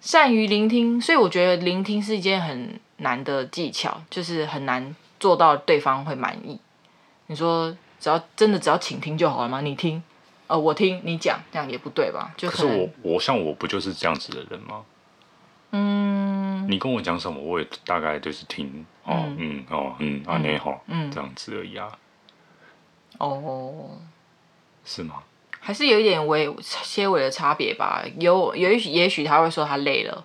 [0.00, 2.80] 善于聆听，所以我觉得聆听是一件很。
[3.02, 6.60] 难的技巧就是很难做到对方会满意。
[7.28, 9.62] 你说只要真的只要倾听就好了吗？
[9.62, 10.02] 你听，
[10.48, 12.30] 呃，我听你讲，这样也不对吧？
[12.36, 14.82] 就是我我像我不就是这样子的人吗？
[15.70, 21.88] 嗯，你跟我讲什么，我也大概就是听哦，嗯，嗯哦，嗯啊，你好，嗯，这样子而已啊。
[23.20, 23.90] 哦，
[24.84, 25.22] 是吗？
[25.60, 28.02] 还是有一点微些微的差别吧。
[28.18, 30.24] 有有也许也许他会说他累了，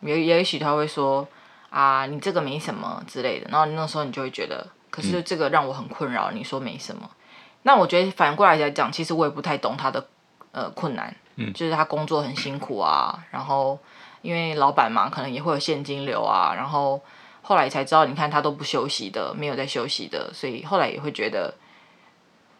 [0.00, 1.28] 也也许他会说。
[1.68, 6.30] 啊，你这个没什么之类的，然后那时候你就会觉得，可是这个让我很困扰。
[6.30, 7.16] 你说没什么，嗯、
[7.64, 10.06] 那我觉得反过来来讲，其实我也不太懂他的
[10.52, 13.78] 呃困难，嗯，就是他工作很辛苦啊，然后
[14.22, 16.98] 因为老板嘛，可能也会有现金流啊，然后
[17.42, 21.52] 后来才知道，你看他都不休息的，没有在休息的，所以后来也会觉得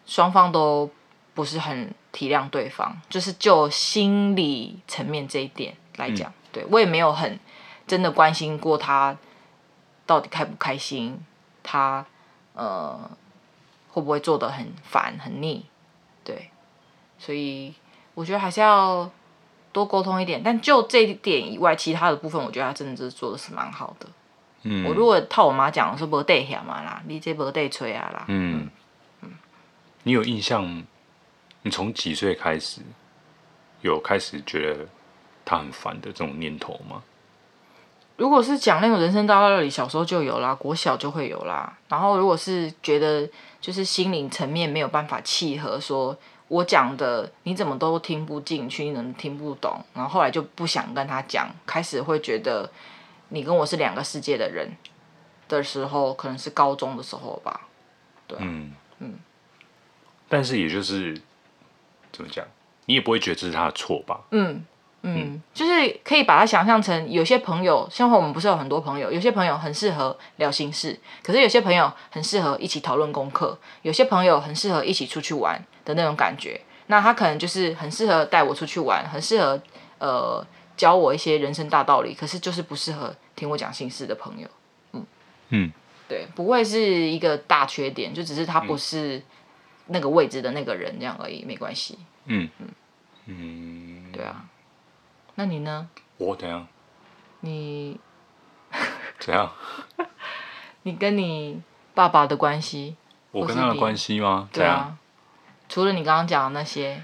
[0.07, 0.91] 双方都
[1.35, 7.39] 不是很体谅对方，就是就心理层面这一点来讲，嗯、对我也没有很。
[7.87, 9.17] 真的关心过他
[10.07, 11.25] 到底开不开心，
[11.63, 12.05] 他
[12.53, 12.99] 呃
[13.91, 15.65] 会不会做的很烦很腻，
[16.25, 16.51] 对，
[17.17, 17.73] 所以
[18.15, 19.09] 我觉得还是要
[19.71, 20.43] 多沟通一点。
[20.43, 24.09] 但就这一点以外，其他的部分，我觉得他真的是做的是蛮好的。
[24.63, 28.25] 嗯，我如果套我妈讲我说无底下嘛啦，你这无底吹啊啦。
[28.27, 28.71] 嗯嗯，
[30.07, 30.85] 你有印象？
[31.63, 32.81] 你从几岁开始
[33.81, 34.87] 有开始觉得
[35.45, 37.03] 他很烦的这种念头吗？
[38.17, 41.77] 如果是讲那种人生大道理，小时候就有啦，国小就会有啦。
[41.89, 43.29] 然后如果是觉得
[43.61, 46.17] 就是心灵层面没有办法契合，说
[46.47, 52.71] 我讲的你怎么都听不进去，你能听不懂，然后后来就不想跟他讲，开始会觉得
[53.31, 54.71] 你跟我是两个世界的人
[55.49, 57.63] 的时候，可能是高中的时候吧。
[58.29, 59.19] 对，嗯嗯。
[60.29, 61.17] 但是也就是
[62.13, 62.45] 怎么讲，
[62.87, 64.21] 你也不会觉得这是他的错吧？
[64.31, 64.65] 嗯。
[65.09, 76.61] 嗯，就是可以把它想象成，有些朋友，像我们不是有很多朋友，有些朋友很适合聊心事，可是有些朋友很适合一起讨论功课，有些朋友很适合一起出去玩的那种感觉。
[76.89, 79.61] 那他可能就是很适合带我出去玩，很适合
[79.99, 80.45] 呃
[80.77, 84.49] 教我一些人生大道理，可是就是不适合听我讲心事的朋友。
[84.93, 85.07] 嗯
[85.51, 85.73] 嗯，
[86.09, 89.23] 对，不会是一个大缺点，就只是他不是
[89.87, 91.99] 那个位置的那个人这样而已，没关系。
[92.27, 92.69] 嗯嗯
[93.27, 94.45] 嗯，对啊。
[95.35, 95.89] 那你呢？
[96.19, 96.67] 我怎样？
[97.41, 97.99] 你
[99.19, 99.53] 怎样？
[100.83, 101.61] 你跟你
[101.95, 102.97] 爸爸的关系？
[103.33, 104.49] 我跟他的关系吗？
[104.53, 104.97] 对啊。
[105.69, 107.03] 除了你刚刚讲的那些，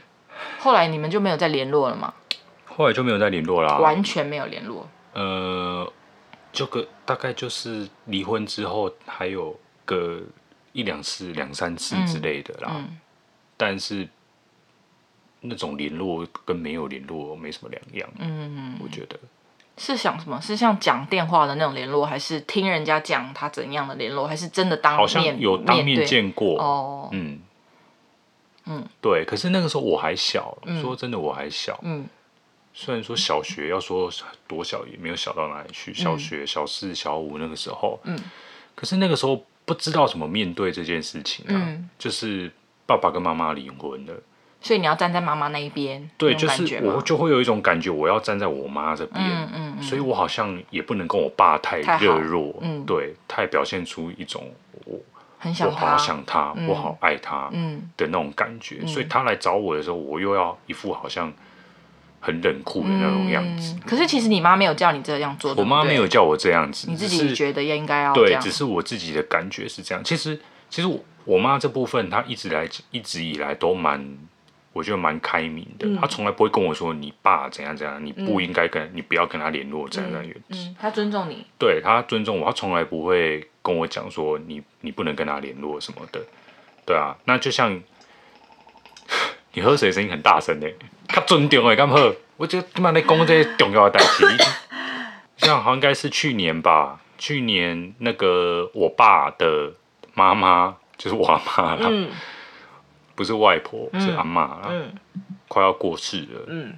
[0.60, 2.14] 后来你们就没有再联络了吗？
[2.66, 3.76] 后来就没有再联络啦。
[3.78, 4.88] 完全没有联络。
[5.12, 5.92] 呃，
[6.52, 10.22] 就个大概就是离婚之后还有个
[10.72, 12.84] 一两次、两三次之类的啦。
[13.56, 14.08] 但是。
[15.44, 19.18] 那种联络跟没有联络没什么两样，嗯，我觉得
[19.76, 20.40] 是想什么？
[20.40, 24.98] 是像讲电话的那种联络，还是听人家讲他怎样的联络，还是真的当面？
[24.98, 27.40] 好像有当面见过哦，嗯
[28.66, 29.24] 嗯，对。
[29.24, 32.06] 可是那个时候我还小，说真的我还小，嗯，
[32.72, 34.08] 虽然说小学要说
[34.46, 38.16] 多小也没有小到哪里去，小学小四小五那个时候，嗯，
[38.76, 42.50] 可是那个时候不知道怎么面对这件事情啊，就是
[42.86, 44.12] 爸爸跟妈妈离婚了。
[44.60, 54.52] 所以你要站在妈妈那一边，对，就是我就会有一种感觉，我要站在我妈这边，嗯嗯，所以我好像也不能跟我爸太热络，嗯，对，太表现出一种
[54.84, 54.96] 我
[55.40, 57.90] 很想我好想他，我好爱他，嗯。
[57.96, 61.32] 的那种感觉，所以他来找我的时候，我又要一副好像
[62.22, 63.76] 很冷酷的那种样子。
[63.86, 70.02] 可是其实你妈没有叫你这样做，我妈没有叫我这样子，你自己觉得应该要对，只是我自己的感觉是这样。
[70.02, 74.16] 其实其实我我妈这部分，她一直来一直以来都蛮。
[74.74, 80.74] 我觉得蛮开明的，嗯、他从来不会跟我说你爸怎样怎样，你不应该跟、嗯、你不要跟他联络这样那样、嗯。
[80.80, 86.18] 他尊重你，对他尊重我，他从来不会跟我讲说你你不能跟他联络什么的。
[86.86, 87.78] 对啊，那就像
[89.54, 90.70] 你喝水声音很大声的，
[91.08, 91.96] 较尊重哎，干嘛？
[92.36, 94.26] 我觉得他妈在讲这些重要的代志，
[95.36, 99.72] 像好像应该是去年吧，去年那个我爸的
[100.14, 101.88] 妈妈就是我阿妈了。
[101.90, 102.10] 嗯
[103.14, 104.90] 不是外婆，是阿嬷，嗯，
[105.46, 106.72] 快要过世了，嗯，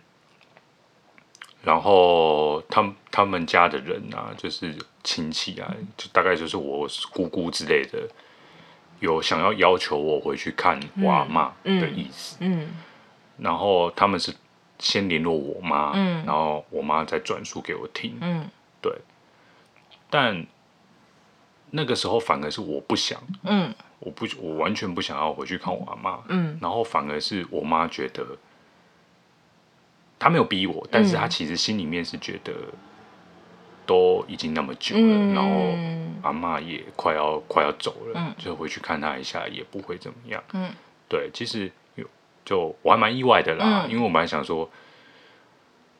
[1.62, 8.00] 然后他们他们家的人啊，就是亲戚啊，就大概就是我姑姑之类的，
[9.00, 12.68] 有想要要求我回去看我阿妈的意思，嗯，
[13.38, 14.34] 然后他们是
[14.78, 18.48] 先联络我妈，嗯，然后我妈再转述给我听，嗯，
[18.80, 18.92] 对，
[20.08, 20.46] 但
[21.70, 23.74] 那个时候反而是我不想，嗯。
[24.00, 26.22] 我不，我完全不想要回去看我阿妈。
[26.28, 28.36] 嗯，然后反而是我妈觉得，
[30.18, 32.52] 她没有逼我，但是她其实心里面是觉得，
[33.86, 35.50] 都已经那么久了，嗯、然后
[36.24, 40.42] 阿妈也快要快要走了，嗯、就回去看她一下也不会怎么样。
[40.54, 40.72] 嗯，
[41.08, 42.04] 对，其实有
[42.44, 44.68] 就我还蛮意外的啦，嗯、因为我本来想说，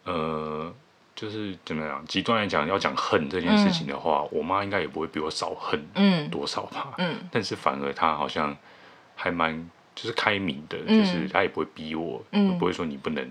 [0.04, 0.74] 呃。
[1.16, 2.04] 就是怎么样？
[2.08, 5.80] 极端来讲，要讲恨这件事情的话，嗯、我妈应该也不会比我少恨
[6.28, 6.96] 多少吧。
[7.30, 8.54] 但是反而她好像
[9.14, 13.24] 还蛮就是开明的，嗯、就是她也不会逼我，嗯、不会说你不能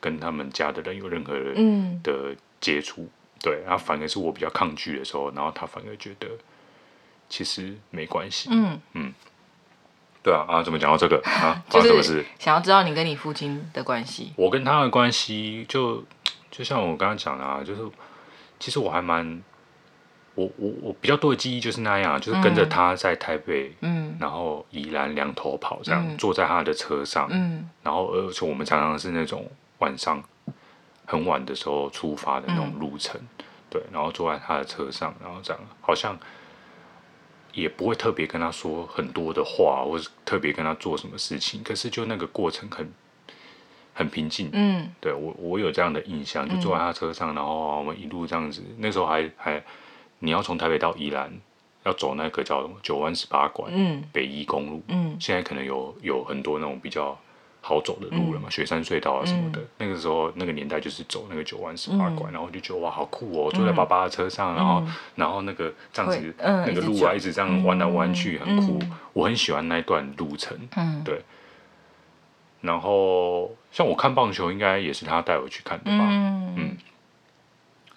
[0.00, 1.34] 跟他们家的人有任何
[2.02, 3.06] 的接触。
[3.50, 6.28] 嗯、对，然后反而是我比较抗拒的时候，然后他反而觉得
[7.28, 8.48] 其实没关系。
[8.52, 9.12] 嗯嗯，
[10.22, 11.62] 对啊啊，怎么讲到这个啊？
[11.68, 12.24] 发生什么事？
[12.38, 14.32] 想要知道你跟你父亲的关系。
[14.36, 16.04] 我跟他的关系就。
[16.48, 17.82] 就像我刚刚讲的啊，就是
[18.58, 19.42] 其实我还蛮，
[20.34, 29.46] 我我我比较多的记忆就是那样，就是跟着他在台北，嗯，然后宜兰两头跑，这样、嗯、坐在他的车上，嗯，然后而且我们常常是那种
[29.80, 30.22] 晚上
[31.06, 36.18] 很晚的时候出发的那种路程，嗯、对，然后坐在他的车上，然后这样好像
[37.52, 42.92] 也不会特别跟他说很多的话，或是特别跟他做什么事情，可是就那个过程很。
[43.98, 48.62] 很平静，嗯，对我我有这样的印象，就坐在他车上，嗯、然后我们一路这样子。
[48.76, 49.64] 那时候还还，
[50.18, 51.32] 你要从台北到宜兰，
[51.82, 57.18] 要走那个叫什么九弯十八拐，嗯，北宜公路，嗯，现在可能有有很多那种比较
[57.66, 59.60] 好走的路了嘛，嗯、雪山隧道啊什么的。
[59.60, 64.84] 嗯、那个时候那个年代就是走那个九弯十八拐，嗯、然后就觉得哇好酷哦，坐在爸爸的车上，嗯、然后
[65.16, 71.20] 然后那个这样子，嗯、那个路啊一直这样弯来弯去，很酷，嗯、我很喜欢那段路程，嗯，对。
[72.62, 76.06] 然后，像我看棒球，应该也是他带我去看的吧？
[76.08, 76.76] 嗯，嗯，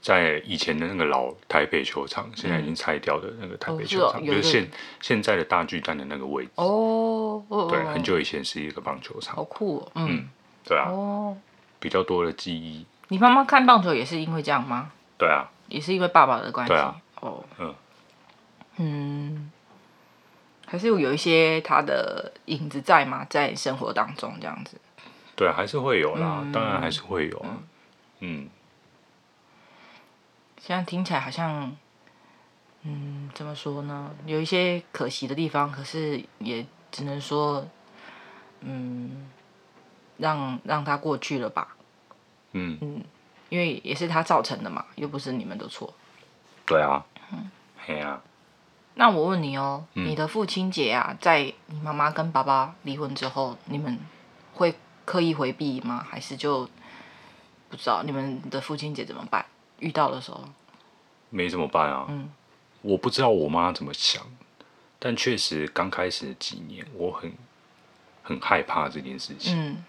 [0.02, 4.70] 在以前的那个老台北球场，现在已经拆掉的那个台北球场，就是现
[5.02, 6.52] 现在的大巨蛋的那个位置。
[6.56, 9.92] 哦，对，很久以前是一个棒球场，好酷哦。
[9.96, 10.28] 嗯，
[10.66, 10.90] 对啊。
[10.90, 11.38] 哦，
[11.80, 12.86] 比较多的记忆。
[13.10, 14.92] 你妈妈看棒球也是因为这样吗？
[15.18, 16.74] 对啊，也是因为爸爸的关系。
[16.74, 16.96] 对啊。
[17.22, 17.76] 哦，嗯，
[18.78, 19.52] 嗯。
[20.66, 23.26] 还是有一些他的影子在吗？
[23.28, 24.78] 在生活当中这样子，
[25.36, 27.46] 对，还是会有啦，嗯、当然还是会有，
[28.20, 28.48] 嗯，
[30.70, 31.76] 嗯，现在听起来好像，
[32.84, 34.12] 嗯，怎么说呢？
[34.28, 37.66] 有一些可惜的地方，可是也只能说，
[38.62, 39.28] 嗯，
[40.18, 41.76] 让让他过去了吧，
[42.52, 43.04] 嗯嗯，
[43.50, 45.92] 因为也是他造成的嘛，又不是你们的错，
[46.68, 48.22] 对啊，嗯，嘿啊。
[48.94, 53.98] 那我问你哦，嗯、你的父亲节啊，在你妈妈跟爸爸离婚之后，你们
[54.54, 56.06] 会刻意回避吗？
[56.08, 56.70] 还是就
[57.70, 59.44] 不知道你们的父亲节怎么办？
[59.80, 60.44] 遇到的时候，
[61.30, 62.06] 没怎么办啊。
[62.10, 62.30] 嗯，
[62.82, 64.24] 我不知道我妈怎么想，
[64.98, 67.32] 但确实刚开始的几年，我很
[68.24, 69.56] 很害怕这件事情。
[69.58, 69.84] 嗯，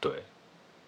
[0.00, 0.22] 对，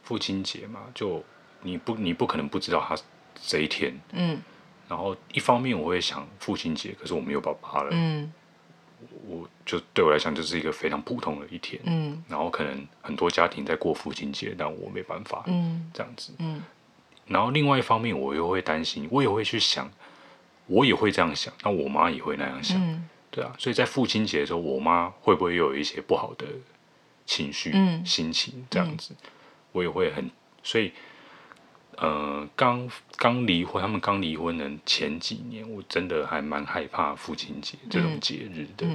[0.03, 1.23] 父亲节嘛，就
[1.63, 2.97] 你不你不可能不知道他
[3.35, 3.99] 这一天。
[4.13, 4.43] 嗯。
[4.89, 8.33] 然后一方面我会想父亲节，可是我没有爸爸了，嗯，
[9.27, 16.63] 我就对我来讲就是一个非常普通的一天，嗯，然后可能很多家庭在过父亲节，但我没办法，嗯，这样子，嗯，
[17.27, 19.91] 然后另外一方面我又会担心，我也会去想，
[20.67, 26.47] 我也会这样想，那我妈也会那样想，嗯，对啊，所以在父亲节的时候，我妈会不会有一些不好的
[27.25, 29.15] 情绪、嗯、心情这样子，
[29.73, 30.31] 我也会很，
[30.63, 30.93] 所以。
[31.99, 38.87] 呃，刚刚离婚，他们刚离婚的前几年，我真的还蛮害怕父亲节这种节日的。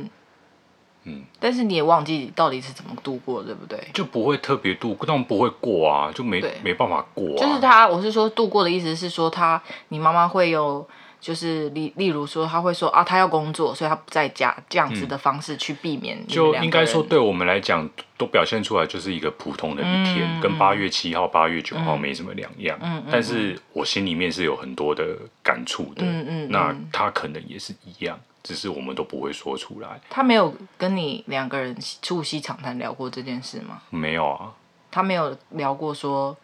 [1.03, 3.79] 嗯嗯、嗯，但是你也忘记到底是怎么度过，对不对？
[3.93, 7.37] 就不会特别度过，当然不会过啊，就没没办法过、啊。
[7.37, 10.87] 就是他，我是说度过的意思是说他，你妈妈会有，
[11.19, 16.25] 就是例例如说，他会说啊，他要工作，所以他不在家，这样子的方式去避免。
[16.27, 22.77] 就应该说，对我们来讲，都表现出来就是一个普通的一天，嗯、跟八月七号、八月九号没什么两样。
[22.81, 26.03] 嗯，但是我心里面是有很多的感触的。
[26.03, 28.19] 嗯嗯，那他可能也是一样。
[28.43, 30.01] 只是我们都不会说出来。
[30.09, 33.81] 他没有跟你两个人促膝长谈聊过这件事吗？
[33.89, 34.53] 没有啊。
[34.89, 36.35] 他没有聊过说，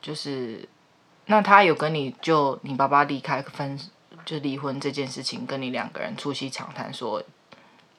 [0.00, 0.68] 就是
[1.26, 3.78] 那他有跟你就你爸爸离开分
[4.24, 7.22] 就离婚这件事情，跟你两个人促膝长谈说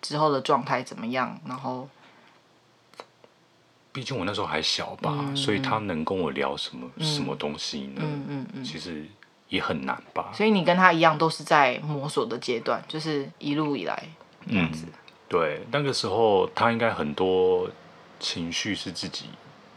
[0.02, 1.40] 之后的状态怎么样？
[1.46, 1.90] 然后，
[3.92, 8.02] 毕竟我那时候还小吧，所以他能跟我聊什么、嗯、什么东西呢？
[8.04, 9.06] 嗯嗯嗯，其实。
[9.50, 14.04] 也很难吧，所以你跟他一样，都是在摸索的阶段，就是一路以来
[14.50, 14.86] 这样子。
[14.88, 14.94] 嗯，
[15.30, 17.70] 对，那个时候他应该很多
[18.20, 19.26] 情绪是自己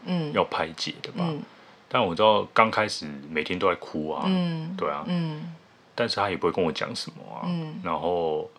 [0.04, 0.32] 嗯。
[0.32, 1.18] 要排解的吧。
[1.20, 1.40] 嗯，
[1.88, 5.54] 但我知道刚开始每天都在哭啊，嗯，对啊，嗯，
[5.94, 8.50] 但是他也不会跟我讲什么啊，嗯，然后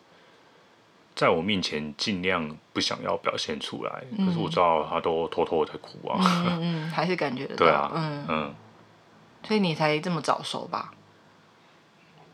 [1.16, 8.26] 在我面前尽量不想要表现出来，嗯，可是我知道他都偷偷的在哭啊，嗯嗯，还是感觉得到， 对啊，嗯。
[8.30, 8.56] 嗯，
[9.44, 10.94] 所以你才这么早熟吧？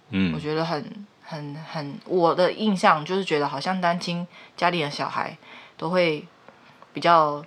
[0.09, 5.37] 嗯，我觉得很很很，我的印象就是觉得好像单亲家里的小孩
[5.75, 6.25] 都会
[6.93, 7.43] 比较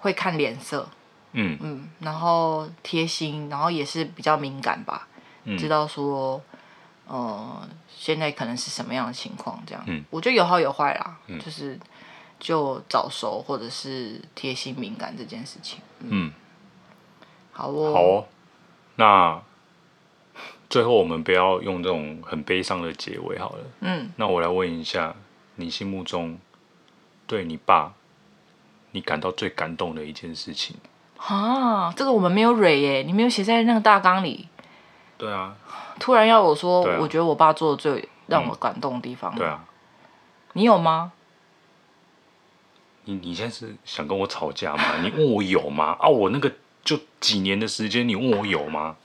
[0.00, 0.88] 会看脸色，
[1.32, 1.58] 嗯。
[1.60, 5.06] 嗯，然后贴心，然后也是比较敏感吧，
[5.44, 6.40] 嗯、知道说，
[7.06, 11.78] 呃，现在可能是什么样的情况这样，嗯，我觉得有好有坏啦，嗯、就是
[12.40, 16.32] 就早熟或者是贴心敏感这件事情，嗯，嗯。
[17.52, 18.24] 好哦，好哦，
[18.96, 19.42] 那。
[20.68, 23.58] 最后，我们不要用这种很悲伤的结尾好了。
[23.80, 25.14] 嗯，那我来问一下，
[25.54, 26.38] 你心目中
[27.26, 27.92] 对你爸，
[28.90, 30.76] 你感到最感动的一件事情？
[31.18, 34.48] 啊，这个我们没有蕊耶，你没有写在那个大纲里。
[35.16, 35.56] 对啊。
[35.98, 39.34] 突然要我说，啊、我觉得我爸做的最让我感动的地方。
[39.34, 39.64] 对啊。
[40.52, 41.12] 你有吗？
[43.04, 44.98] 你你现在是想跟我吵架吗？
[45.00, 45.96] 你问我有吗？
[46.00, 46.52] 啊，我那个
[46.84, 48.96] 就几年的时间，你问我有吗？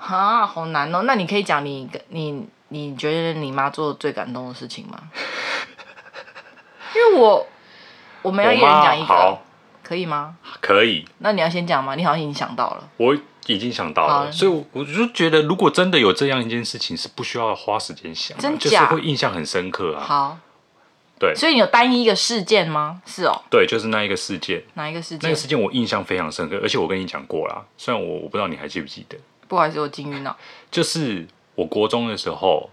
[0.00, 1.02] 啊，好难哦！
[1.02, 4.98] 那你可以讲你你你觉得你妈做的最感动的事情吗？
[6.96, 7.46] 因为我
[8.22, 9.38] 我们要一人讲一个，
[9.82, 10.36] 可以吗？
[10.60, 11.06] 可以。
[11.18, 11.94] 那你要先讲吗？
[11.94, 12.88] 你好像已经想到了。
[12.96, 18.70] 我已经想到了，所以我就觉得，如果真的有这样一件事情，是不需要花时间想，真假？
[18.70, 20.02] 就是会印象很深刻啊。
[20.02, 20.38] 好，
[21.18, 21.34] 对。
[21.34, 23.02] 所以你有单一一个事件吗？
[23.06, 23.42] 是哦。
[23.50, 24.62] 对，就是那一个事件。
[24.74, 25.20] 哪一个事件？
[25.22, 27.64] 那个事件我印象非常深刻，而且我跟你讲过啦。
[27.76, 29.16] 虽然我我不知道你还记不记得。
[29.50, 30.36] 不好意思，我金晕了。
[30.70, 31.26] 就是
[31.56, 32.70] 我国中的时候，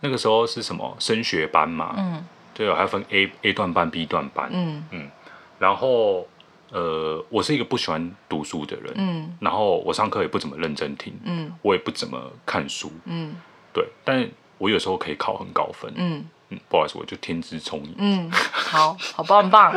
[0.00, 1.94] 那个时候是什么升学班嘛？
[1.96, 2.22] 嗯，
[2.52, 4.50] 对，还要分 A A 段班、B 段班。
[4.52, 5.10] 嗯嗯，
[5.58, 6.28] 然后
[6.70, 8.92] 呃，我是一个不喜欢读书的人。
[8.96, 11.18] 嗯，然后我上课也不怎么认真听。
[11.24, 12.92] 嗯，我也不怎么看书。
[13.06, 13.34] 嗯，
[13.72, 14.28] 对，但
[14.58, 15.90] 我有时候可以考很高分。
[15.96, 17.94] 嗯嗯，不好意思，我就天资聪颖。
[17.96, 19.72] 嗯，好，好棒棒。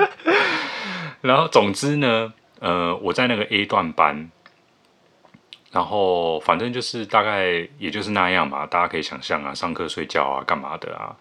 [1.21, 4.29] 然后总之呢，呃，我在那个 A 段班。
[5.73, 11.15] 然后反正就是大概也就是那样嘛，大家可以想象啊，上课睡觉啊，干嘛的啊，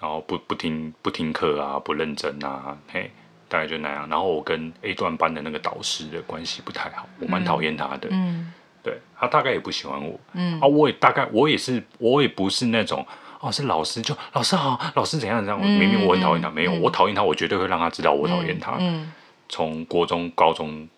[0.00, 3.08] 然后不不听不听课啊，不认真啊，嘿，
[3.48, 4.08] 大概就那样。
[4.10, 13.06] 然后我跟 A 段班的那个导师的关系不太好，我蛮讨厌他的，嗯，对，他大概也不喜欢我，嗯，啊，我也大概我也是我也不是那种
[13.38, 19.12] 哦，是老师就老师好，老师怎样怎样，明明我很讨厌他，没有，我讨厌他，我绝对会让他知道我讨厌他，嗯，
[19.48, 20.88] 从国中高中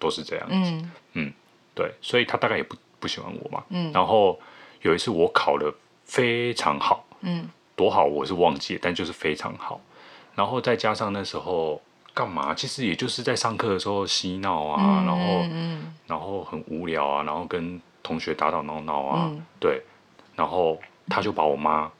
[0.00, 1.32] 都是这样子，嗯。
[1.78, 3.62] 嗯对，所以他大概也不不喜欢我嘛。
[3.70, 3.92] 嗯。
[3.92, 4.38] 然后
[4.82, 5.72] 有一次我考的
[6.04, 9.80] 非常好，嗯，多好我是忘记了，但就是非常好。
[10.34, 11.80] 然后再加上那时候
[12.14, 12.54] 干嘛？
[12.54, 19.82] 其实也就是在上课的时候嬉闹啊，嗯、然后嗯，然后很无聊啊，然后跟同学打打闹闹啊，嗯、对。
[20.36, 21.90] 然后他就把我妈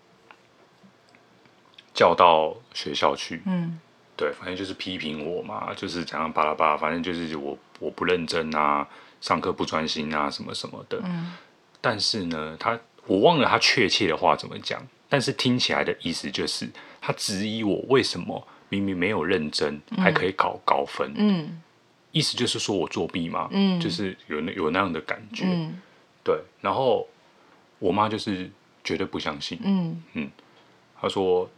[1.93, 3.81] 叫到学校去，嗯，
[4.17, 8.87] 对，反正就是批评我嘛，就是怎样巴拉巴拉，反正就是我我不认真啊。
[9.21, 11.01] 上课不专心啊，什么什么的。
[11.05, 11.33] 嗯。
[11.81, 16.69] 但是呢，他我忘了他确切的话怎么讲，但是听起来的意思就是
[17.01, 21.13] 他质疑我为什么明明没有认真，还可以考高分。
[21.17, 21.63] 嗯。
[22.11, 23.49] 意思就是说我作弊嘛。
[23.53, 23.81] 嗯。
[23.81, 25.45] 就是有那有那样的感觉。
[25.47, 25.81] 嗯。
[26.25, 26.41] 对。
[26.61, 27.07] 然后
[27.79, 28.51] 我妈就是
[28.83, 29.59] 绝对不相信。
[29.63, 30.03] 嗯。
[30.15, 30.31] 嗯。
[31.01, 31.49] 她说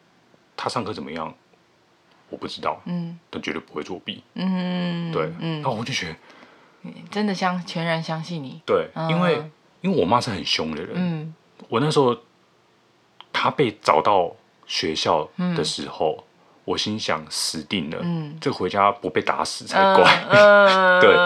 [0.57, 1.35] 他上课怎么样？
[2.29, 2.81] 我不知道。
[2.85, 3.19] 嗯。
[3.31, 4.23] 但绝对不会作弊。
[4.35, 5.11] 嗯。
[5.11, 5.33] 对。
[5.41, 5.63] 嗯。
[5.63, 6.17] 然后我就觉得。
[7.11, 9.53] 真的相全然相信你，对，因为、嗯、
[9.83, 11.35] 因为我妈是很凶的人，嗯，
[11.69, 12.17] 我那时候
[13.33, 14.35] 她被找到
[14.67, 16.25] 学校的时候，嗯、
[16.65, 21.17] 我心想死定了，嗯，这回家不被打死才怪，嗯、 对。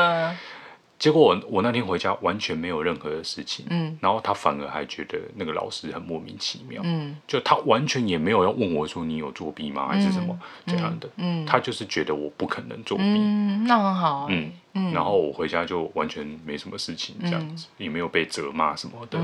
[1.04, 10.34] 结果我我那天回家完全没有任何的事情，嗯，然后他反而还觉得那个老师很莫名其妙，嗯，就他完全也没有要问我说你有作弊吗，还是什么
[10.64, 14.50] 这样的，嗯，他就是觉得我不可能作弊，嗯，那很好，嗯。
[14.72, 19.18] 嗯，然后我回家就完全没什么事情，这样子也没有被责骂什么的，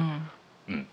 [0.66, 0.84] 嗯，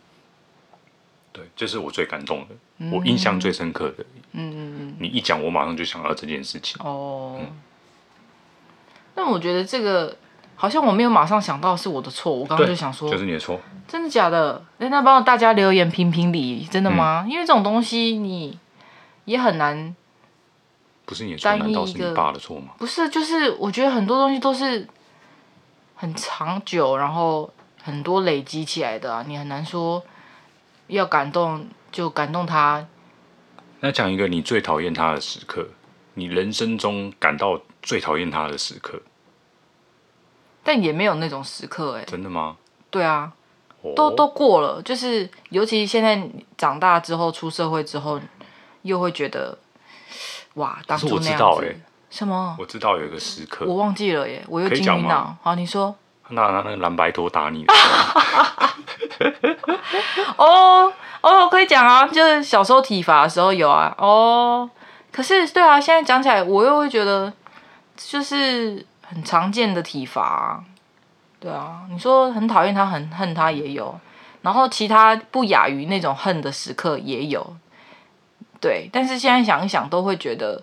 [1.34, 7.42] 对，这是我最感动的，我印象最深刻的，嗯嗯嗯，你一讲我马上就想到这件事情，哦，
[9.16, 10.16] 那我觉得这个。
[10.60, 14.66] 好像我没有马上想到是我的错，我刚刚就想说，就是你的错，真的假的？
[14.80, 17.24] 那帮大家留言评评理，真的吗？
[17.26, 18.58] 嗯、因为这种东西你
[19.26, 19.96] 也很难，
[21.06, 22.70] 不是你的错，难道是你爸的错吗？
[22.80, 24.88] 不是，就是我觉得很多东西都是
[25.96, 27.48] 很长久，然后
[27.84, 30.04] 很多累积起来的、啊，你很难说
[30.88, 32.84] 要感动就感动他。
[33.82, 35.68] 那讲一个你最讨厌他的时刻，
[36.16, 39.00] 你人生中感到最讨厌他的时刻。
[40.68, 42.58] 但也没有那种时刻哎，真的吗？
[42.90, 43.32] 对啊，
[43.96, 46.22] 都都过了，就是尤其现在
[46.58, 48.20] 长大之后，出社会之后，
[48.82, 49.58] 又会觉得
[50.56, 51.74] 哇，当初那道哎，
[52.10, 52.58] 什么？
[52.60, 55.38] 我知道有一个时刻，我忘记了耶，我又惊晕了。
[55.42, 55.96] 好，你说。
[56.32, 57.66] 那那那个蓝白拖打你。
[60.36, 60.92] 哦
[61.22, 63.96] 哦，可以讲啊，就是小时候体罚的时候有啊。
[63.98, 64.70] 哦，
[65.14, 67.32] 可是对啊，现在讲起来，我又会觉得
[67.96, 68.86] 就是。
[69.10, 70.64] 很常见的体罚啊，
[71.40, 73.98] 对啊，你说很讨厌他，很恨他也有，
[74.42, 77.56] 然后其他不亚于那种恨的时刻也有，
[78.60, 80.62] 对，但是现在想一想，都会觉得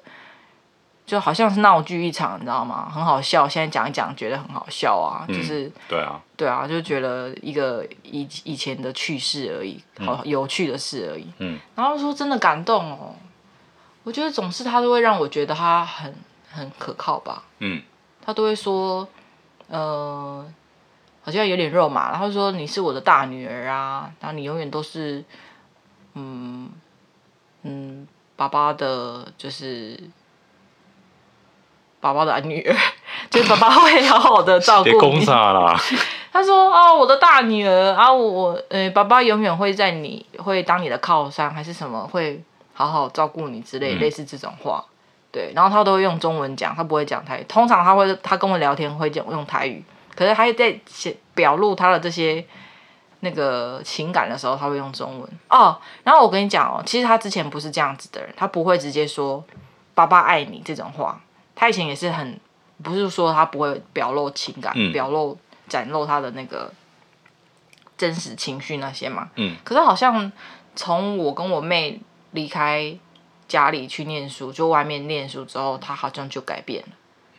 [1.07, 2.91] 就好像是闹剧一场，你知道吗？
[2.93, 13.15] 很好笑，现在讲一讲，觉得很好笑啊，嗯、就是对啊，对啊，就觉得一个以以前的趣事而已，好有趣的事而已，嗯，然后说真的感动哦，
[14.03, 16.15] 我觉得总是他都会让我觉得他很
[16.51, 17.81] 很可靠吧，嗯。
[18.25, 19.07] 他都会说，
[19.69, 20.45] 呃，
[21.23, 25.23] 好像有点肉麻，然后说你是我的大女儿啊，然后你永远都是，
[26.15, 26.71] 嗯
[27.63, 28.07] 嗯，
[28.37, 29.99] 爸爸的，就是
[32.01, 32.77] 爸爸的女儿，
[33.31, 34.91] 就是爸爸会好好的照顾你。
[34.93, 35.75] 别攻杀啦！
[36.33, 44.85] 他说哦，我的大女儿啊，我呃，爸爸永远会在你会当你的靠山，还是什么，会好好照顾你之类，嗯、类似这种话。
[45.35, 47.45] 对，然后他都会用中文讲，他不会讲台语。
[47.49, 52.47] 通常他会，他跟我聊天会讲用台语，可是他在写表露他的这些
[53.19, 55.77] 那个情感的时候，他会用中文哦。
[56.05, 59.45] 然后我跟你讲哦，其实他之前不是这样子的人，他不会直接说
[59.93, 61.21] “爸爸爱你”这种话。
[61.57, 62.39] 他以前也是很，
[62.85, 66.73] 不是说他不会表露情感，嗯、表露展露他的那个
[67.99, 69.29] 真实情绪那些嘛。
[69.35, 69.57] 嗯。
[69.65, 70.31] 可是好像
[70.77, 72.97] 从我跟我妹离开。
[73.47, 76.89] 家里去念书，就外面念书之后，他好像就改变了。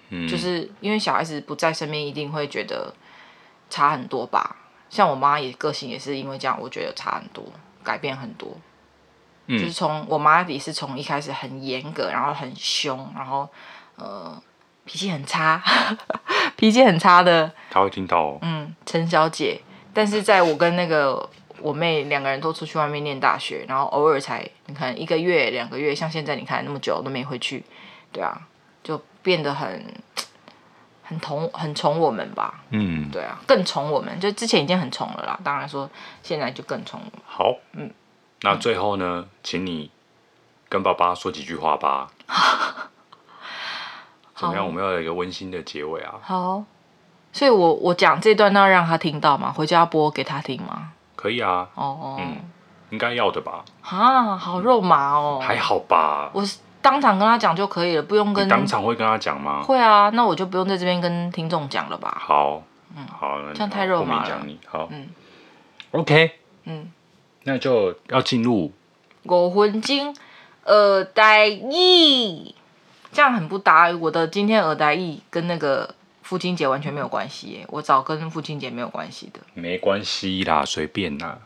[0.09, 2.93] 嗯，就是因为小孩子不在身边，一定会觉得
[3.69, 4.55] 差很多吧。
[4.89, 7.43] 像我妈也个性也是因为这样，我觉得差很多，
[7.83, 8.55] 改变很多。
[9.47, 13.49] 嗯，就是从我妈也是从一开始很严格，然后很凶，然后
[13.95, 14.41] 呃
[14.85, 15.61] 脾气很差，
[16.55, 17.51] 脾气很差的。
[17.71, 18.39] 他会听到哦。
[18.41, 19.61] 嗯，陈小姐，
[19.93, 21.29] 但是在我跟那个。
[21.61, 27.63] 我妹两个人都出去外面念大学，然后偶尔才你看一个月两个月，像现在你看那么久都没回去，
[28.11, 28.41] 对啊，
[28.83, 29.85] 就变得很
[31.03, 35.89] 很宠很宠我们吧，嗯，对啊，更宠我们，就之前已经很宠了啦，当然说
[36.23, 37.01] 现在就更宠。
[37.25, 37.91] 好，嗯，
[38.41, 39.91] 那最后呢，请你
[40.67, 42.09] 跟爸爸说几句话吧。
[44.35, 44.65] 怎么样？
[44.65, 46.15] 我们要有一个温馨的结尾啊。
[46.21, 46.65] 好，
[47.31, 49.49] 所以我我讲这段要让他听到吗？
[49.49, 50.91] 回家播给他听吗？
[51.15, 52.37] 可以啊，哦，嗯，
[52.89, 53.63] 应该要的吧？
[53.81, 56.29] 啊，好肉麻哦，还好吧？
[56.33, 56.43] 我
[56.81, 58.47] 当场跟他讲就可以了，不用跟。
[58.47, 59.63] 当场会跟他讲吗？
[59.63, 62.15] 会啊，那我就不用在这边跟听众讲了吧？
[62.19, 62.61] 好，
[62.95, 64.29] 嗯，好，这样太肉麻了。
[64.29, 65.07] 讲你，好，嗯
[65.91, 66.31] ，OK，
[66.65, 66.91] 嗯，
[67.43, 68.71] 那就要进入
[69.23, 70.15] 五分钟
[70.65, 72.53] 耳台语，
[73.11, 73.89] 这样很不搭。
[73.99, 75.94] 我的今天耳代意跟那个。
[76.25, 79.39] 父亲节完全没有关系耶，我找跟父亲节没有关系的。
[79.53, 81.37] 没关系啦，随便啦。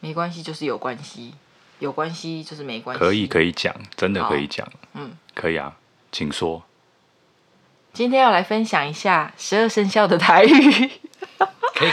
[0.00, 1.34] 没关系就是有关系，
[1.78, 2.98] 有关系就是没关系。
[2.98, 4.66] 可以可以讲，真的可以讲。
[4.94, 5.76] 嗯，可以啊，
[6.10, 6.62] 请说。
[7.92, 10.90] 今天要来分享一下十二生肖的台语。
[11.76, 11.90] 可以。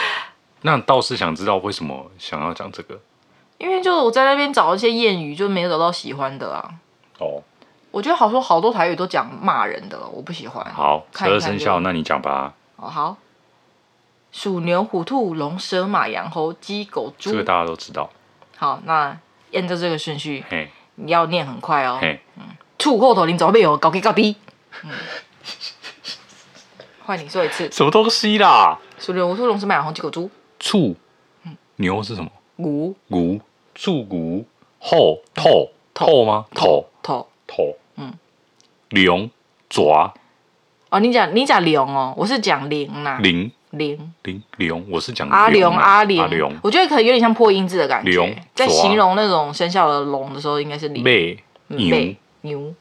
[0.62, 2.98] 那倒是想知道为什么想要讲这个？
[3.58, 6.76] 因为就是我在那边找一些谚语，就没有找到喜欢的啊。
[7.20, 7.44] 哦。
[7.92, 10.66] 我觉得好说好多台语都讲骂人的，我不喜欢。
[10.74, 12.54] 好，十二生肖，那你讲吧。
[12.78, 13.18] 哦，好。
[14.32, 17.32] 鼠牛虎兔龙蛇马羊猴鸡狗猪。
[17.32, 18.10] 这个大家都知道。
[18.56, 19.18] 好，那
[19.54, 22.00] 按照这个顺序，嘿，你要念很快哦。
[22.02, 22.18] 嗯，
[22.78, 24.38] 兔后头林走背哦，高低高低。
[24.84, 24.89] 嗯，
[27.04, 27.70] 换你说一次。
[27.70, 28.80] 什么东西啦？
[28.98, 30.32] 鼠牛，虎兔龙蛇马羊猴鸡狗猪。
[30.58, 30.96] 畜，
[31.76, 32.32] 牛是什么？
[32.56, 32.96] 牛。
[33.08, 33.42] 牛，
[33.76, 34.46] 畜牛，
[34.80, 36.46] 后头头吗？
[36.56, 37.76] 头头头。
[38.92, 39.30] 嗯，龙
[39.70, 40.14] 爪。
[40.89, 43.20] 哦，你讲你讲龙哦，我是讲灵呐。
[43.22, 43.52] 灵。
[43.72, 51.38] 零零龙，我是讲阿龙阿龙，我觉得可能有点像破音字的感觉，在形容那种生肖的龙的时候，应该是零。
[51.68, 52.16] 牛。
[52.42, 52.74] 牛。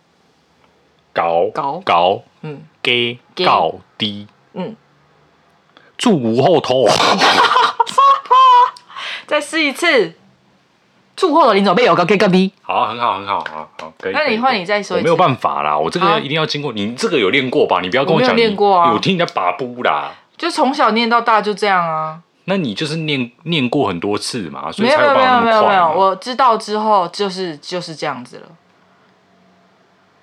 [1.13, 4.75] 高高高，嗯，给高低，嗯，
[5.97, 6.85] 祝无后头，
[9.29, 10.15] 再试一次，
[11.21, 14.13] 住后的林总被有个 K 个 B，好，很好，很好，好好，可以。
[14.15, 17.83] 那你换你再说一次，没有办法啦，我这个一定要经过你这个有练过吧？
[17.83, 20.13] 你不要跟我讲练过啊，有听人家把布啦。
[20.39, 22.21] 就从小念到大就这样啊？
[22.47, 24.97] 那你就是念念过很多次嘛，所以才。
[24.97, 28.47] 没有没有没有没有，我知道之后就是就是这样子了。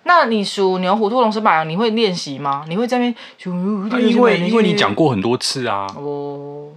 [0.02, 2.66] 那你属牛、虎、兔、龙、蛇、马、羊，你会练习吗？
[2.68, 3.16] 你会在那边？
[4.04, 5.86] 因为因为你讲过很多次啊。
[5.96, 6.70] 哦。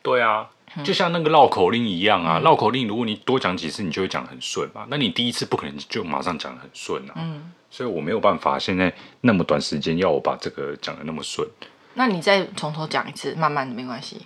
[0.00, 0.46] 对啊，
[0.84, 4.86] 就像那个绕口令一样啊，绕口令如果你多讲几次，你就会讲得很顺嘛。
[4.88, 7.14] 那你第一次不可能就马上讲得很顺啊。
[7.16, 7.52] 嗯。
[7.70, 8.90] 所以我没有办法现在
[9.20, 11.46] 那么短时间要我把这个讲的那么顺。
[11.94, 14.22] 那你再从头讲一次，慢慢的没关系。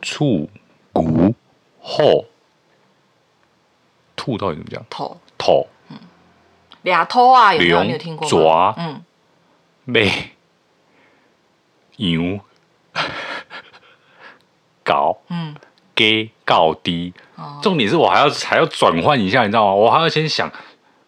[0.00, 0.48] 兔
[0.92, 1.34] 骨
[1.80, 2.26] 后，
[4.14, 4.84] 兔到底怎么讲？
[4.88, 5.98] 头头，嗯，
[6.82, 7.82] 俩头啊，有没有？
[7.82, 8.30] 你有听过吗？
[8.30, 9.04] 爪，嗯，
[9.86, 10.00] 马，
[11.96, 12.40] 牛，
[14.84, 15.56] 搞，嗯，
[15.94, 17.12] 低高低。
[17.62, 19.74] 重点是我还要还要转换一下，你知道吗？
[19.74, 20.50] 我还要先想，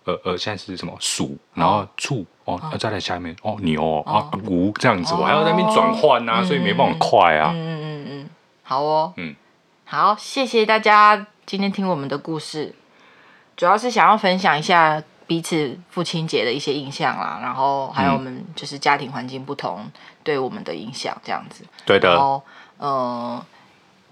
[0.05, 0.97] 呃呃，现在是什么？
[1.01, 2.24] 鼠，然后兔。
[2.47, 7.51] 哦，那再来下面哦，牛啊，牛这样子，我还要在那边转换啊，所以没办法快啊。
[7.53, 8.30] 嗯嗯嗯，
[8.62, 9.34] 好哦，嗯，
[9.84, 12.72] 好，谢谢大家今天听我们的故事，
[13.57, 19.84] 主要是想要分享一下彼此父亲节的一些印象啦，然后还有我们就是家庭环境不同
[20.22, 21.64] 对我们的影响这样子。
[21.84, 22.11] 对的。
[22.11, 22.41] 然后，
[22.78, 23.45] 呃，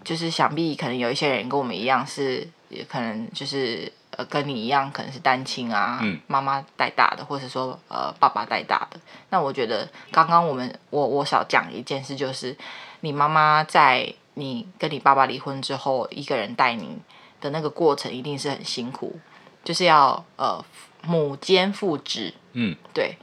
[0.04, 3.92] 就是想必可能有一些人跟我们一样是，也可能就是。
[4.16, 9.00] 呃，跟你一样，可能是单亲啊，妈妈带大的，或者说呃爸爸带大的。
[9.30, 12.56] 那我觉得刚刚我们我我少讲一件事，就是
[13.00, 16.96] 你妈妈在你跟你爸爸离婚之后，一个人带你
[17.40, 19.18] 的那个过程，一定是很辛苦，
[19.64, 20.64] 就是要呃
[21.02, 22.32] 母兼父职。
[22.52, 23.16] 嗯，对。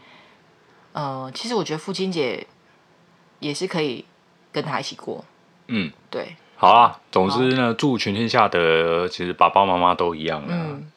[0.92, 2.46] 呃，其实我觉得父亲节
[3.40, 4.04] 也是可以
[4.52, 5.24] 跟他一起过。
[5.68, 6.36] 嗯，对。
[6.62, 10.92] 好啦，总之呢，祝全天下的其实爸爸妈妈都一样啊，嗯、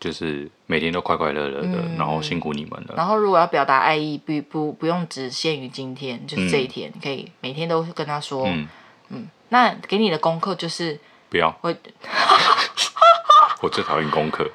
[0.00, 2.94] 就是每天都快快乐乐的，嗯、然后辛苦你们了。
[2.96, 8.46] 然后如果要表达爱意，不不不用只限于今天，就是这一天，嗯、可以每天都跟他说。
[8.46, 8.66] 嗯，
[9.10, 10.98] 嗯，那给你的功课就是
[11.28, 11.68] 不要我
[13.60, 14.50] 我最讨厌功课。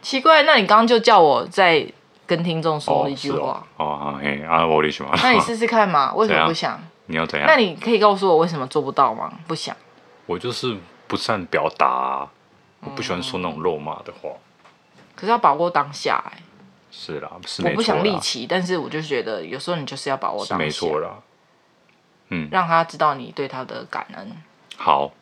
[0.00, 1.86] 奇怪，那你刚刚就叫我再
[2.26, 5.10] 跟听众说一句话哦，哦，嘿，啊，我的什么？
[5.22, 6.80] 那你试试看嘛，为什么 不想？
[7.04, 7.46] 你要怎样？
[7.46, 9.30] 那你可以告诉我为什么做不到吗？
[9.46, 9.76] 不想。
[10.28, 10.76] 我就是
[11.06, 12.30] 不善表达、啊，
[12.80, 14.28] 我不喜欢说那种肉麻的话。
[15.16, 16.42] 可是要把握当下、欸，哎。
[16.90, 20.64] 是啦，是我不想立起，但是我就觉得有时候你就是要把握当下。
[20.64, 21.16] 没错啦。
[22.28, 22.48] 嗯。
[22.52, 24.36] 让他知道你对他的感恩。
[24.76, 25.12] 好。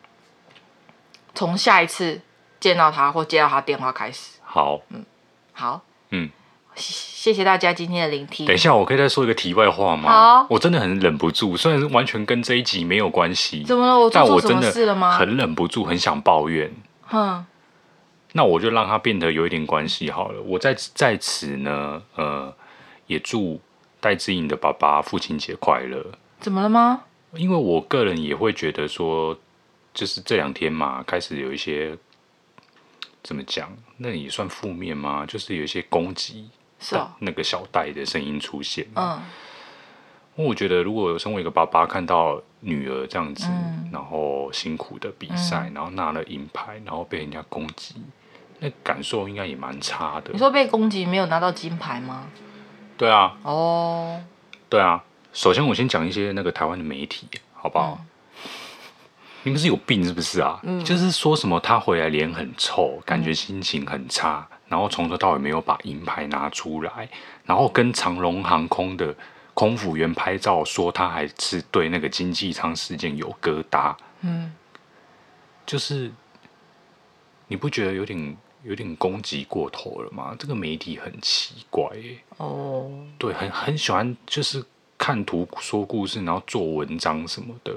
[1.33, 2.21] 从下一次
[2.59, 4.39] 见到他或接到他电话开始。
[4.43, 4.81] 好。
[4.89, 5.05] 嗯。
[5.53, 5.81] 好。
[6.09, 6.29] 嗯。
[6.77, 8.45] 谢谢大家今天的聆听。
[8.45, 10.09] 等一下，我可以再说一个题外话吗？
[10.09, 13.63] 好，我真的很忍不住，虽然是完全跟这一集没有关系。
[13.63, 13.99] 怎么了？
[13.99, 15.17] 我做错什么事了吗？
[15.17, 16.73] 很忍不住，很想抱怨。
[17.01, 17.45] 哼。
[18.33, 20.41] 那我就让它变得有一点关系好了。
[20.43, 22.53] 我在在此呢，呃，
[23.07, 23.59] 也祝
[23.99, 26.05] 戴志颖的爸爸父亲节快乐。
[26.39, 27.01] 怎么了吗？
[27.33, 29.35] 因为我个人也会觉得说，
[29.93, 31.97] 就是这两天嘛，开始有一些
[33.23, 35.25] 怎么讲，那也算负面吗？
[35.25, 36.49] 就是有一些攻击。
[36.79, 38.85] 是那个小戴的声音出现。
[38.95, 39.21] 嗯，
[40.35, 47.95] 我觉得如果有身为一个爸爸看到女儿这样子，嗯、然后辛苦的比赛，嗯、然后拿了银牌，然后被人家攻击，
[48.59, 50.31] 那感受应该也蛮差的。
[50.31, 52.27] 你说被攻击没有拿到金牌吗？
[52.97, 53.37] 对啊。
[53.43, 54.21] 哦。
[54.69, 55.03] 对啊。
[55.33, 57.99] 首先我先讲一些那个台湾的媒体，好不好？
[57.99, 58.49] 嗯、
[59.43, 60.59] 你们是有病是不是啊？
[60.63, 64.47] 嗯、就是说什么他回来脸很臭，感觉心情很差。
[64.69, 67.09] 然后从头到尾没有把银牌拿出来，
[67.45, 69.15] 然后跟长龙航空的
[69.53, 73.95] 空服员拍照，说他还是对那个经济舱事件有疙瘩。
[74.21, 74.53] 嗯，
[75.65, 76.11] 就是
[77.47, 80.35] 你不觉得有点有点攻击过头了吗？
[80.37, 82.17] 这个媒体很奇怪耶。
[82.37, 84.63] 哦，对，很很喜欢就是
[84.97, 87.73] 看图说故事，然后做文章什么的。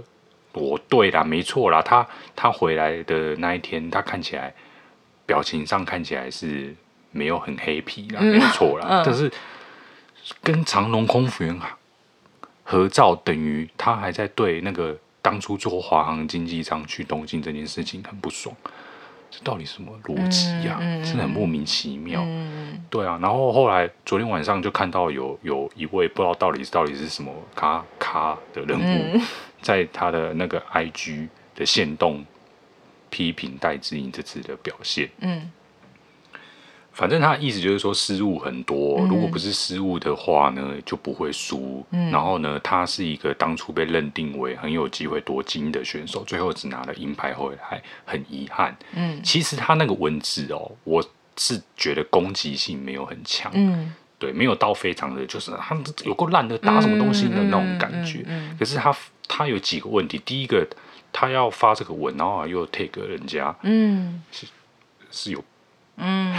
[0.52, 4.52] 我对啦，没错啦，他他回来的那一天，他看起来。
[5.30, 6.74] 表情上看起来是
[7.12, 8.86] 没有很黑皮啦，没错啦。
[8.90, 9.30] 嗯、但是
[10.42, 11.56] 跟长隆空服员
[12.64, 18.52] 合照，等于他还在对那个当初坐华航经济舱去东京这件事情很不爽。
[19.30, 20.78] 这到底什么逻辑呀？
[20.80, 22.22] 嗯嗯、真的很莫名其妙。
[22.24, 29.22] 嗯、对啊，然后后来昨天晚上就看到有有一位不知道到底是到底是什么咖咖的人物，嗯、
[29.62, 32.24] 在他的那个 IG 的线动
[33.10, 35.10] 批评戴志颖这次的表现。
[35.20, 35.50] 嗯。
[36.92, 41.86] 反正他的意思就是说失误很多，嗯、如果不是失误的话呢，就不会输。
[41.92, 48.76] 嗯、然后呢，他是一个当初被认定为很有机会夺金的选手，最后只拿了银牌回来，很遗憾。
[48.92, 51.02] 嗯，其实他那个文字哦，我
[51.36, 53.50] 是觉得攻击性没有很强。
[53.54, 58.24] 嗯，对，没有到非常的，就是他有够烂的，打什么东西的那种感觉。
[58.26, 58.94] 嗯，可是他
[59.28, 60.66] 他有几个问题，第一个
[61.12, 64.46] 他要发这个文，然后又 take 人家，嗯，是
[65.10, 65.42] 是有。
[65.96, 66.34] 嗯，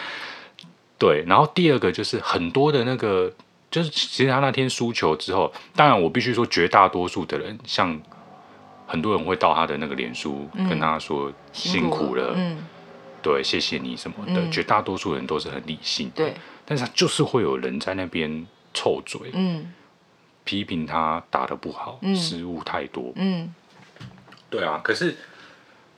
[0.98, 3.32] 对，然后第二个就是很多的那个，
[3.70, 8.00] 就是其实他那天输球之后，当然我必须说，绝大多数的人，像
[8.86, 12.58] 很多人会到他的那个脸书跟他说辛苦了，嗯，
[13.20, 16.34] 对，谢谢你什么的，绝大多数人都是很理性，对，
[16.64, 19.72] 但是他就是会有人在那边臭嘴，嗯，
[20.44, 23.52] 批评他打的不好，失误太多，嗯，
[24.50, 25.16] 对啊，可是。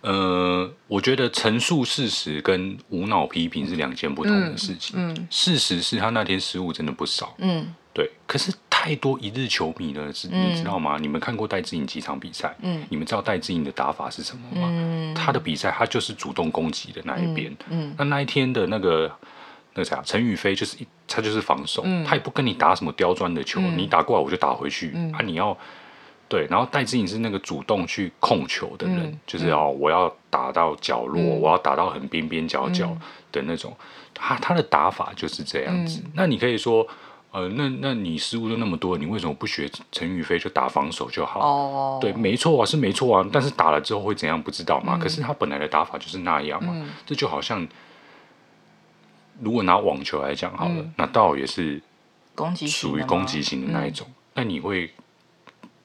[0.01, 4.95] 呃，我觉得陈述事实跟无脑批评是两件不同的事情。
[4.97, 7.35] 嗯嗯、事实是他那天失误真的不少。
[7.39, 8.09] 嗯，对。
[8.25, 10.95] 可是太多一日球迷了，是，你知道吗？
[10.99, 12.55] 嗯、你们看过戴志颖几场比赛？
[12.63, 14.69] 嗯，你们知道戴志颖的打法是什么吗？
[14.71, 17.51] 嗯、他的比赛他就是主动攻击的那一边。
[17.69, 19.13] 嗯，嗯那那一天的那个
[19.75, 20.77] 那个啥，陈宇飞就是
[21.09, 24.93] 他就是防守，嗯、他也不跟你打什么刁钻的球，嗯、你打过来我就打回去。
[24.95, 25.59] 嗯、啊，你要。
[26.29, 32.95] 对，然后戴资颖是那个主动去控球的人，嗯、就是哦，我要打到角落，嗯、我要打到很边边角角
[33.33, 33.75] 的那种。
[33.81, 36.03] 嗯、他他的打法就是这样子。
[36.05, 36.87] 嗯、那你可以说，
[37.31, 41.41] 呃，那那你失误就那么多，你为什么不学陈宇飞就打防守就好？
[41.41, 43.27] 哦，对，没错啊，是没错啊。
[43.33, 44.97] 但是打了之后会怎样不知道嘛？
[44.97, 46.75] 嗯、可是他本来的打法就是那样嘛。
[46.77, 47.67] 嗯、这就好像，
[49.41, 51.81] 如果拿网球来讲好了，嗯、那倒也是
[52.67, 54.07] 属于攻击型的那一种。
[54.35, 54.93] 那、嗯、你会？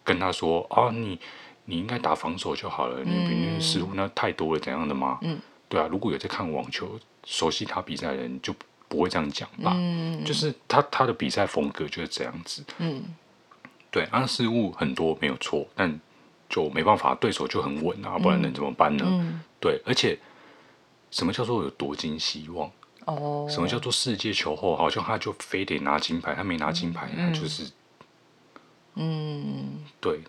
[0.04, 1.20] 跟他说啊，你
[1.66, 5.18] 你应该打防守就好了，嗯、你比如失误那太多了，怎样的吗？
[5.22, 5.40] 嗯，
[5.70, 8.54] 对啊，如果有在看网球、熟悉他比赛的人，就
[8.90, 9.72] 不会这样讲吧？
[9.76, 12.64] 嗯，就是他他的比赛风格就是这样子。
[12.80, 13.04] 嗯，
[13.90, 16.00] 对，啊，失误很多没有错，但
[16.50, 19.06] 就没办法，对手就很稳啊，不然能怎么办呢？
[19.08, 20.20] 嗯、对，而且
[21.12, 22.70] 什么叫做有夺金希望？
[23.06, 24.76] 哦，什么叫做世界球后？
[24.76, 27.72] 好像他就非得拿金牌，他没拿金牌，他就是。
[28.96, 30.22] 嗯，对。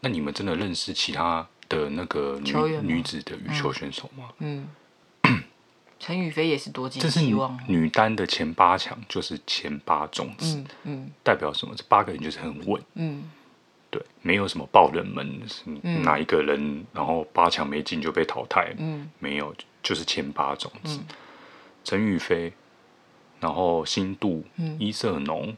[0.00, 2.52] 那你们真的认识其他的那个女
[2.82, 4.30] 女子的羽球选手吗？
[4.38, 4.68] 嗯，
[6.00, 7.56] 陈雨菲也是多金希望。
[7.56, 10.56] 这是女单的前八强，就是前八种子。
[10.56, 11.72] 嗯，嗯，代表什么？
[11.76, 12.82] 这八个人就是很稳。
[12.94, 13.30] 嗯，
[13.90, 15.40] 对，没有什么爆冷门，
[16.02, 18.74] 哪一个人然后八强没进就被淘汰。
[18.78, 19.54] 嗯，没有，
[19.84, 20.98] 就是前八种子。
[21.84, 22.52] 陈雨菲，
[23.38, 24.44] 然后新度、
[24.80, 25.56] 伊瑟农。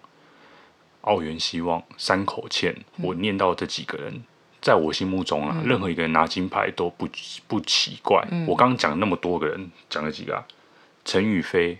[1.04, 4.24] 奥原希望、山口茜，我念到这几个人，嗯、
[4.60, 7.08] 在我心目中啊，嗯、任何一个人拿金牌都不
[7.46, 8.26] 不奇怪。
[8.30, 10.46] 嗯、我刚刚讲那么多个人，讲了几个、啊？
[11.04, 11.78] 陈宇飞、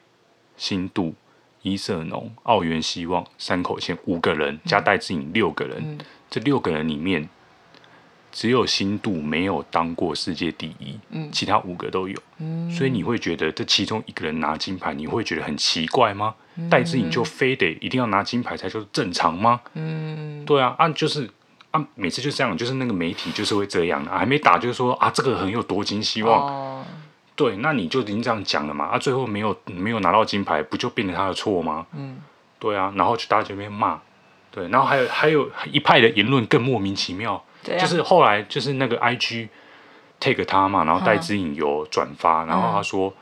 [0.56, 1.14] 新度、
[1.62, 5.78] 伊瑟农、奥原希望、山口茜，五个人加戴志颖六个人。
[5.82, 5.98] 嗯、
[6.28, 7.28] 这六个人里面，
[8.34, 12.20] 只有新度没有当过世界第一，嗯、其他五个都有。
[12.38, 16.34] 嗯、所以你会觉得这其中一个人拿金牌，你会觉得很奇怪吗？
[16.68, 19.60] 戴资颖就非得一定要拿金牌才就是正常吗？
[19.74, 21.30] 嗯，对啊，啊就是
[21.70, 26.44] 啊，每次就这样，就是那个媒体就是会这样啊，还没打就是说啊，这个很有夺金希望。
[26.44, 26.84] 哦，
[27.36, 31.86] 对，那你就已经这样讲了嘛，啊，最后没有没有拿到金牌，不就变成他的错吗？
[31.96, 32.18] 嗯，
[32.58, 34.00] 对啊，然后就大家就边骂，
[34.50, 39.48] 对，然后还有还有一派的言论更莫名其妙，样就是后来就是那个 IG
[40.20, 43.12] take 他嘛，然后戴之颖有转发，嗯、然后他说。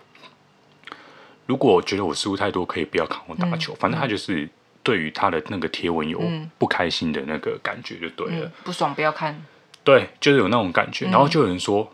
[1.45, 3.73] 如果我觉得我失误太多，可以不要看我打球。
[3.75, 4.49] 嗯、反正他就是
[4.83, 6.23] 对于他的那个贴文有
[6.57, 8.47] 不开心的那个感觉就对了。
[8.47, 9.45] 嗯、不爽不要看。
[9.83, 11.09] 对，就是有那种感觉。
[11.09, 11.93] 嗯、然后就有人说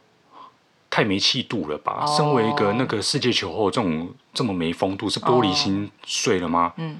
[0.90, 2.04] 太没气度了吧？
[2.04, 6.74] 哦、身为一个那个世界球后，这种这么没风度，是玻璃心碎了吗？
[6.76, 6.98] 嗯。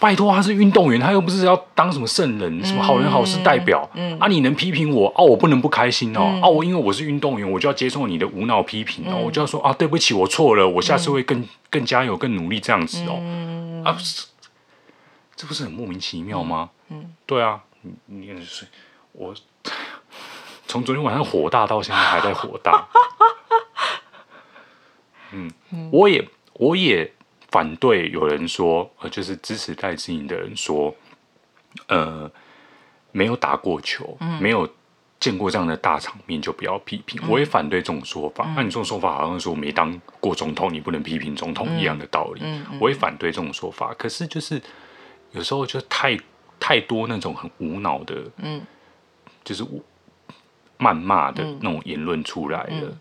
[0.00, 3.88] 拜托，他是运动员，他又不是要当什么圣人，什么好人好事代表。
[3.94, 6.40] 嗯，啊，你能批评我啊，我不能不开心哦。
[6.42, 9.20] 啊，我因为我是运动员，我就要接受你的无脑批评哦。
[9.22, 13.20] 我就要说啊，对不起，我错了，我下次会更更加油、更努力这样子哦。
[13.84, 13.94] 啊，
[15.36, 16.70] 这不是很莫名其妙吗？
[16.88, 17.60] 嗯，对啊，
[18.06, 18.66] 你你是
[19.12, 19.34] 我
[20.66, 22.86] 从昨天晚上火大到现在还在火大。
[25.32, 25.50] 嗯，
[25.92, 26.26] 我也。
[26.54, 27.10] 我也
[27.50, 30.94] 反对有人说，呃，就是支持戴志颖的人说，
[31.88, 32.30] 呃，
[33.12, 34.68] 没有打过球，嗯、没有
[35.18, 37.20] 见过这样的大场面就不要批评。
[37.24, 38.44] 嗯、我也反对这种说法。
[38.44, 42.42] 那、嗯啊、你这种说法好像说没当过总统，你不能批评总统一样的道理。
[42.80, 43.92] 我也反对这种说法。
[43.94, 44.62] 可是就是
[45.32, 46.16] 有时候就太
[46.58, 48.62] 太多那种很无脑的，嗯，
[49.42, 49.64] 就是
[50.78, 52.96] 谩骂的那种言论出来了。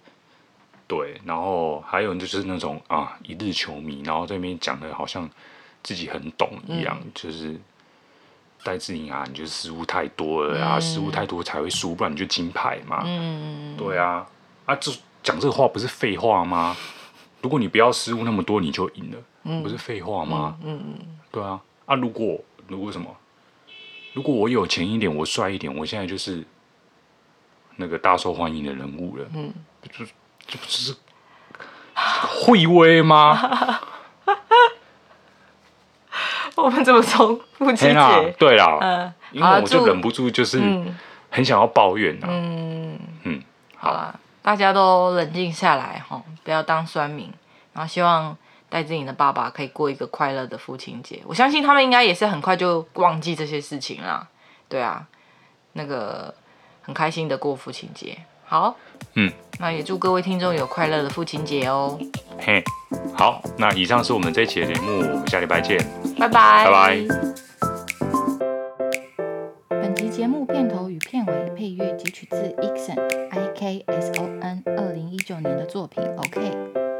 [0.90, 5.30] 对，然后还有就是那种啊，一日球迷，然后这边讲的好像
[5.84, 7.56] 自己很懂一样，嗯、就是
[8.64, 13.04] 戴志颖啊，你就失误太多了啊，嗯、失误太多才会输，不然你就金牌嘛。
[13.06, 14.28] 嗯，对啊，
[14.66, 16.76] 啊，这讲这话不是废话吗？
[17.44, 20.58] 如果你不要失误那么多，你就赢了，嗯、不是废话吗？
[20.64, 23.16] 嗯嗯，对啊，啊，如果如果什么，
[24.14, 26.44] 如果我有钱一点，我帅一点，我现在就是
[27.76, 29.26] 那个大受欢迎的人物了。
[29.36, 29.54] 嗯，
[29.92, 30.04] 就。
[30.50, 30.96] 这不是
[31.96, 33.80] 会威吗？
[36.56, 38.36] 我们怎么从父亲节？
[38.38, 40.60] 对啦，嗯，因为我就忍不住，就是
[41.30, 42.28] 很想要抱怨呐。
[42.30, 43.42] 嗯嗯，
[43.78, 47.32] 好啦，大家都冷静下来哈，不要当酸民，
[47.72, 48.36] 然后希望
[48.68, 51.22] 戴志颖的爸爸可以过一个快乐的父亲节。
[51.26, 54.28] 我相信他们应该也是很快就忘记这些事情啦。
[54.68, 55.06] 对啊，
[55.74, 56.34] 那个
[56.82, 58.18] 很开心的过父亲节。
[58.46, 58.76] 好，
[59.14, 59.32] 嗯，
[59.62, 62.00] 那也祝各位听众有快乐的父亲节哦。
[62.38, 62.64] 嘿，
[63.14, 65.78] 好，那以上是我们这一期的节目，我们下礼拜见，
[66.18, 66.98] 拜拜，拜拜。
[69.68, 72.98] 本集节目片头与片尾配乐截取自 Ikson
[73.32, 76.40] I K S O N 二零一九年的作品 OK，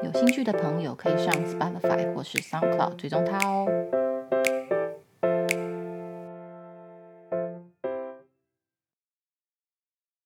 [0.04, 3.68] 有兴趣的朋友可以上 Spotify 或是 SoundCloud 追踪他哦。